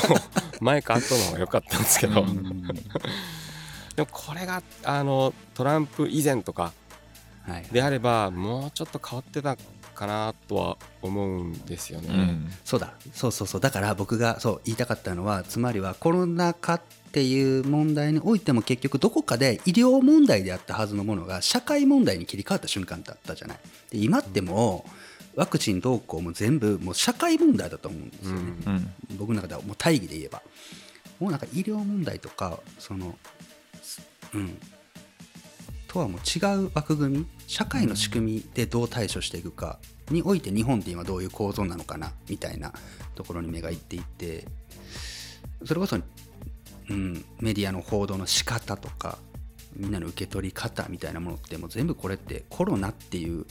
[0.65, 2.63] 前か後の方が良かったんですけど、うん。
[3.95, 6.73] でもこれがあのトランプ以前とか
[7.47, 9.57] はい、であればもうちょっと変わってた
[9.95, 12.09] かなとは思うんですよね。
[12.09, 12.51] うん。
[12.65, 12.95] そうだ。
[13.13, 13.61] そうそうそう。
[13.61, 16.81] だから僕がそう言いたかったのはつまりはコロナ禍っ
[17.13, 23.59] ていう問題においても結局どこかで医療問題であったはずのものが社会問題に切り替わった瞬間だったじゃない。
[23.91, 24.91] で今ってもう
[25.37, 28.73] ワクチン動向も全部もう社会問題だと思うんですよね、うん。
[28.73, 29.17] うん。
[29.19, 30.43] 僕の中ではもう大義で言えば。
[31.21, 33.17] もうなんか医療問題とかその
[33.83, 34.03] す
[34.35, 34.59] うん。
[35.89, 39.79] とはもう違う枠組み社会の仕組みでどう対処していくか
[40.11, 42.73] において日本って今どういう構造なのかなみたいな
[43.15, 44.45] ところに目がいっていって
[45.65, 49.19] それこそ、うん、メディアの報道の仕方とか
[49.77, 53.47] みんなの受け取り方みたいなものってもう全部これってコロナっていう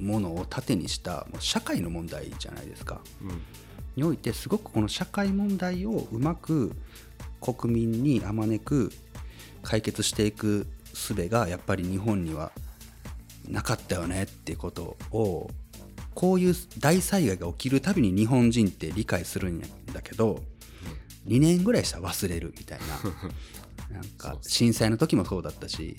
[0.00, 3.00] ものを盾にした社会の問題じゃないですか。
[3.22, 3.42] うん
[3.96, 6.72] においてすごくこの社会問題をうまく
[7.40, 8.92] 国民にあまねく
[9.62, 12.52] 解決していく術がやっぱり日本には
[13.48, 15.50] なかったよねっていうことを
[16.14, 19.60] こういう大災害が起きるたびに日本人って理解するん
[19.92, 20.42] だけど
[21.26, 22.78] 2年ぐらいしたら忘れるみたい
[23.90, 25.96] な なんか震災の時もそうだったし、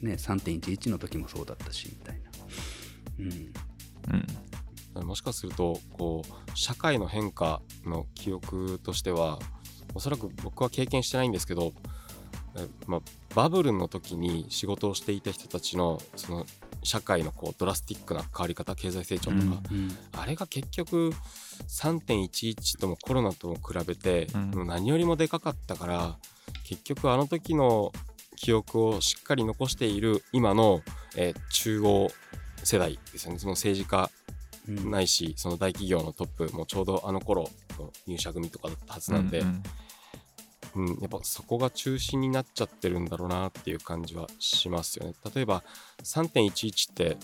[0.00, 2.23] ね、3.11の時もそうだったしみたいな。
[3.18, 3.52] うん。
[4.96, 5.06] うん。
[5.06, 9.40] もしかするとこう社会の変化の記憶としては
[9.94, 11.72] おそらく僕は経験してないんですけど、
[12.56, 13.00] えまあ、
[13.34, 16.46] バブルの時に仕事をしていた人たちのその
[16.82, 21.12] 社会のこうドラスティックな変わり方経済成長とか、うんあれが結局
[21.68, 24.66] 3.11ともコロナとも比べて、うん。
[24.66, 26.16] 何よりもでかかったから
[26.64, 27.92] 結局あの時の
[28.36, 30.82] 記憶をしっかり残している今の、
[31.16, 32.10] えー中央
[32.64, 33.38] 世代ですよね。
[33.38, 34.10] その政治家
[34.68, 34.90] うん。
[34.90, 39.62] ないしその大企業のトップもちょうどあの頃の入社組とかだったはずなんで、うん
[40.76, 40.88] うん。
[41.00, 45.14] やっぱそこが中心になっちゃってるんだろうなっていう感じはしますよね。
[45.34, 45.62] 例えば
[46.02, 47.16] 3.11って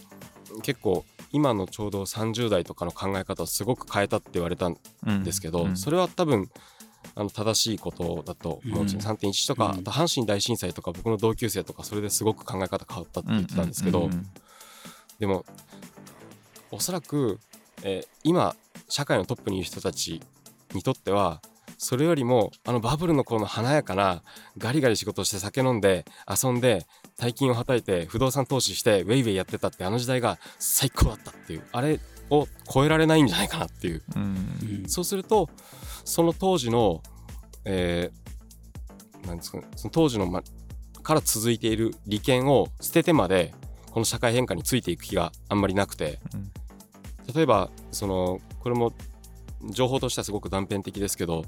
[0.62, 4.76] 結構今のちょうど30代とかの考え方をすごく変えたって言われたん
[5.06, 6.50] うんですけど、うんそれは多分
[7.14, 9.16] あの正しいことだと思うんですよ、うん。
[9.16, 9.80] 3.11とか、うん。
[9.80, 14.30] あと阪神大震災とか僕の同級生とかそれですごく考え方変わったって言ってたんですけど、うんうん
[15.20, 15.44] でも
[16.72, 17.38] おそらく、
[17.84, 18.56] えー今
[18.88, 20.20] 社会のトップにいる人たち
[20.74, 21.40] にとっては
[21.78, 24.22] それよりもあのバブルの頃の華やかな
[24.58, 32.00] ガリガリ仕事して酒飲んで遊んで大金をはたいて不動産投資してウェイウェイやってたってあの時代が最高だったっていうあれ
[32.30, 34.02] を超えられないんじゃないかなっていう。
[34.84, 35.48] うそうすると
[36.04, 37.02] その当時の、
[37.64, 38.20] えー
[39.26, 40.42] なんですかねその当時の、ま、
[41.02, 43.54] から続いている利権を捨ててまで
[43.90, 46.18] この社会変化についていく気があんまりなくて。
[46.34, 46.50] うん。
[47.34, 48.92] 例えばそのこれも
[49.70, 51.44] 情報としてはすごく断片的ですけど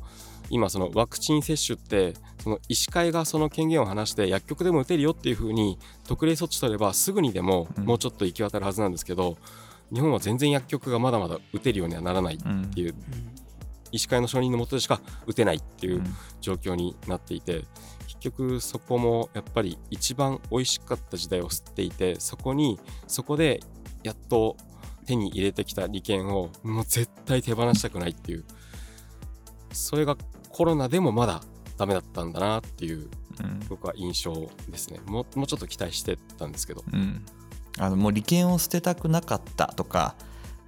[0.48, 7.84] 今そのワクチン接種ってその医師会がその権限を離して薬局でも打てるよっていう風に特例措置取ればすぐにでもうん。
[7.84, 9.38] もうちょっと行き渡るはずなんですけど、
[9.92, 12.70] 日本は全然薬局がまだまだ打てるようにはならないってうん。
[12.76, 12.94] いう
[13.90, 16.04] 医師会の承認のもとでしか打てないっていううん。
[16.40, 17.64] 状況になっていて
[18.00, 23.60] 結局そこもやっぱり一番美味しかった時代を吸っていてそこにそこで
[24.02, 24.56] やっと
[25.06, 28.44] 手に入れてきた利権をもう絶対手放したくないっていう。
[29.72, 30.16] それが
[30.50, 31.40] コロナでもまだ
[31.78, 33.08] ダメだったんだなっていう
[33.40, 33.60] うん。
[33.68, 34.32] 僕は印象
[34.68, 35.00] ですね。
[35.06, 36.84] もうもうちょっと期待してたんですけど。
[36.92, 37.24] うん。
[37.78, 40.14] あのもう利権を捨てたくなかったとか、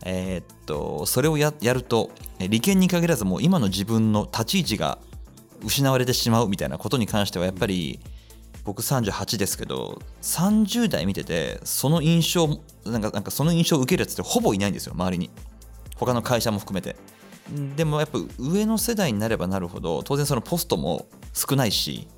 [0.05, 4.99] えーっとそれをややるとえ利権に限らずもう今の自分の立ち位置が
[5.63, 8.01] 失われてしまうみたいなことに関してはやっぱり
[8.65, 12.49] 僕38ですけど30代見ててその印象
[12.85, 15.31] なんかなんかその印象を受けるやつってほぼいないんですよ周りに。
[15.97, 16.97] 他の会社も含めて。
[17.77, 22.09] でもやっぱ上の世代になればなるほど当然そのポストも少ないし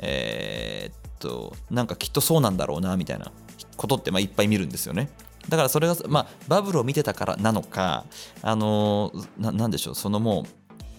[0.00, 3.30] えーっとなんかきっとそうなんだろうなみたいな
[3.76, 5.10] ことってまあいっぱい見るんですよね。
[5.48, 8.04] だからそれが、まあ、バブルを見てたからなのか
[8.42, 10.44] あのななんでしょうそのもう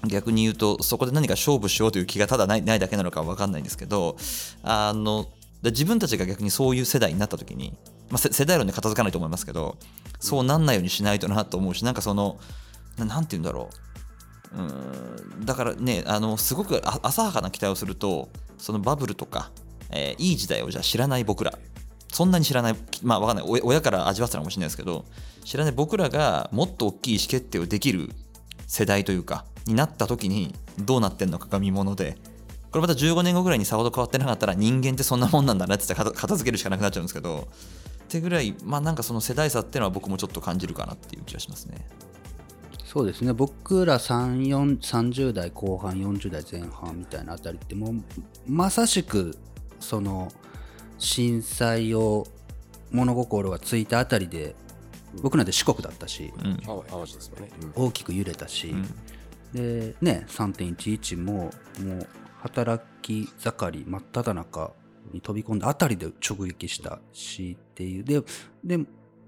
[0.08, 4.18] 逆に言うとそこで何か勝負しようという気がただないないだけなのかは分かんないんですけど
[4.62, 5.28] あの
[5.64, 7.74] 自分たちが逆にそういう世代になった時に、
[8.10, 9.78] まあ、せ世代論で片付かないと思いますけど
[10.20, 12.38] そうなんないようにしないとなと思うしなんかその
[12.97, 13.84] なんて言うんだろう。
[14.56, 18.30] うんだからねあのすごく浅はかな期待をすると
[18.60, 19.51] そのバブルとか、
[19.89, 21.58] えーいい時代をじゃあ知らない僕ら。
[22.10, 23.45] そんなに知らないまあわかんない。
[23.47, 25.06] 親から味わってたのかもしれないですけど
[25.43, 28.12] 知らない僕らがもっと大きい意思決定をできる
[28.68, 32.18] 世代というかになった時にどうなってんのかが見もので
[32.72, 37.47] これまた15年後ぐらいにさほど変わってなかったら人間ってそんなもんなんだなって言って片片付けるしかなくなっちゃうんですけど
[38.05, 41.86] ってぐらいまあなんかその世代差っていうのは僕もちょっと感じるかなっていう気がしますね。
[42.84, 43.34] そうですね。
[43.34, 48.03] 僕ら3 4 30代後半40代前半みたいなあたりってもう
[48.47, 49.38] まさしく
[49.80, 50.32] その
[50.99, 52.28] 震災を
[52.91, 54.55] 物心がついたあたりで
[55.22, 56.59] 僕なんて四国だったしうん。
[57.76, 58.89] 大きく揺れたし、うん
[59.54, 61.49] でね3.11もも
[61.99, 62.08] う
[62.41, 64.72] 働き盛り真っ只中
[65.12, 68.04] に飛び込んだあたりで直撃したしっていう。
[68.04, 68.22] で
[68.64, 68.78] で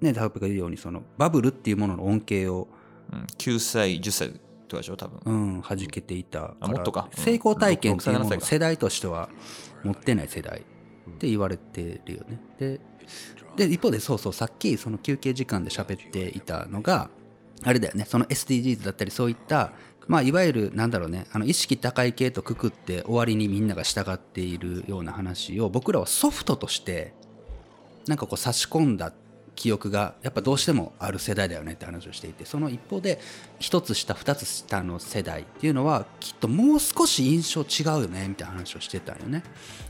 [0.01, 2.67] ねタープが言うようにそのバブルっていうものの恩恵を
[3.13, 4.29] うん、9歳10歳
[4.67, 7.09] とかでしょ多分、うん、弾けていたあもっとか。
[7.15, 7.23] うん。
[7.23, 9.29] 成功体験っていう6歳7歳かものを世代としては
[9.83, 10.63] 持ってない世代っ
[11.17, 12.39] て言われてるよね。
[12.57, 12.81] で
[13.55, 17.09] で一方でそうそうさっきその休憩時間で喋っていたのが
[17.63, 18.05] あれだよね。
[18.05, 19.71] その SDGs だったりそういった
[20.07, 27.13] まあいわゆるなんだろうねあの意識高い系とくくって終わりにみんなが従っているような話を僕らはソフトとして
[28.07, 29.13] なんかこう差し込んだ
[29.55, 33.19] 記憶がやっぱどうしてもある世代だよねって話をしていてその一方で
[33.59, 39.43] 一つ下二つ下の世代っていうのはきっともう少し印象違うよねみたいな話をしてたんよね。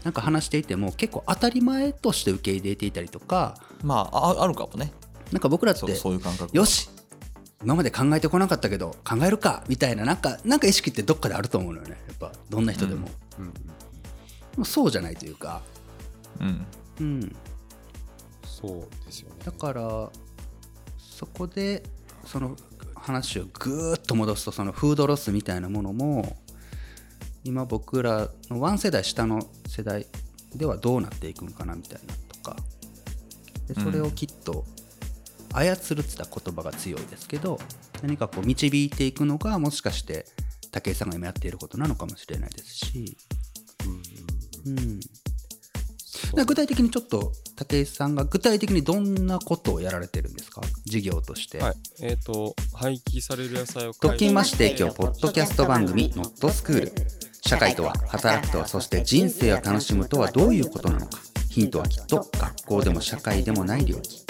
[0.03, 4.93] なんか話していても結構当たり前として受け入れていたりとかまあああるかもね。
[5.32, 6.88] なんか僕らってそういう感覚よし
[7.66, 11.97] 今まで考えてこなかったけど考えるかみたいななんかなんか意識ってどっかであると思うのよね。
[12.07, 13.07] やっぱどんな人でも、
[13.39, 13.53] うんうん
[14.63, 15.61] そうじゃないというか。
[16.39, 16.66] うん。
[17.01, 17.36] うん。
[18.45, 19.36] そうですよね。
[19.43, 20.09] だから
[20.97, 21.84] そこで
[22.26, 22.55] その
[22.95, 26.38] 話をぐーっと戻すとそのフードロスみたいなものも
[27.43, 30.07] 今僕らのワン世代下の世代
[30.55, 32.55] ではどうなっていくのかなみたいなとか。
[33.68, 34.63] でそれをきっと
[35.58, 37.60] 操るって言った言葉が強いですけど
[38.01, 40.26] 何かこう導いていくのがもしかして
[40.72, 43.18] 武井さんが今やっていることなのかもしれないですし、
[44.66, 44.99] うん、
[45.97, 46.36] そう。
[46.36, 50.62] で具体的にちょっと武井さんが具体的にどんなことをやられてるんですか？
[50.86, 51.60] 事業として。
[51.60, 51.76] はい。
[52.01, 56.91] えっ、と廃棄される野菜を特勤マッシュ提供ポッドキャスト番組「ノットスクール」
[57.47, 61.20] 社会とは働くとはそして人生を楽しむとはどういうことなのか。
[61.49, 64.24] ヒントはきっと学校でも社会でもない領域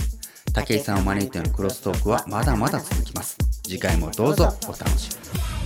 [0.55, 3.37] 武井さんを招いてのクロストークはまだまだ続きます。
[3.63, 5.64] 次回もどうぞお楽しみに。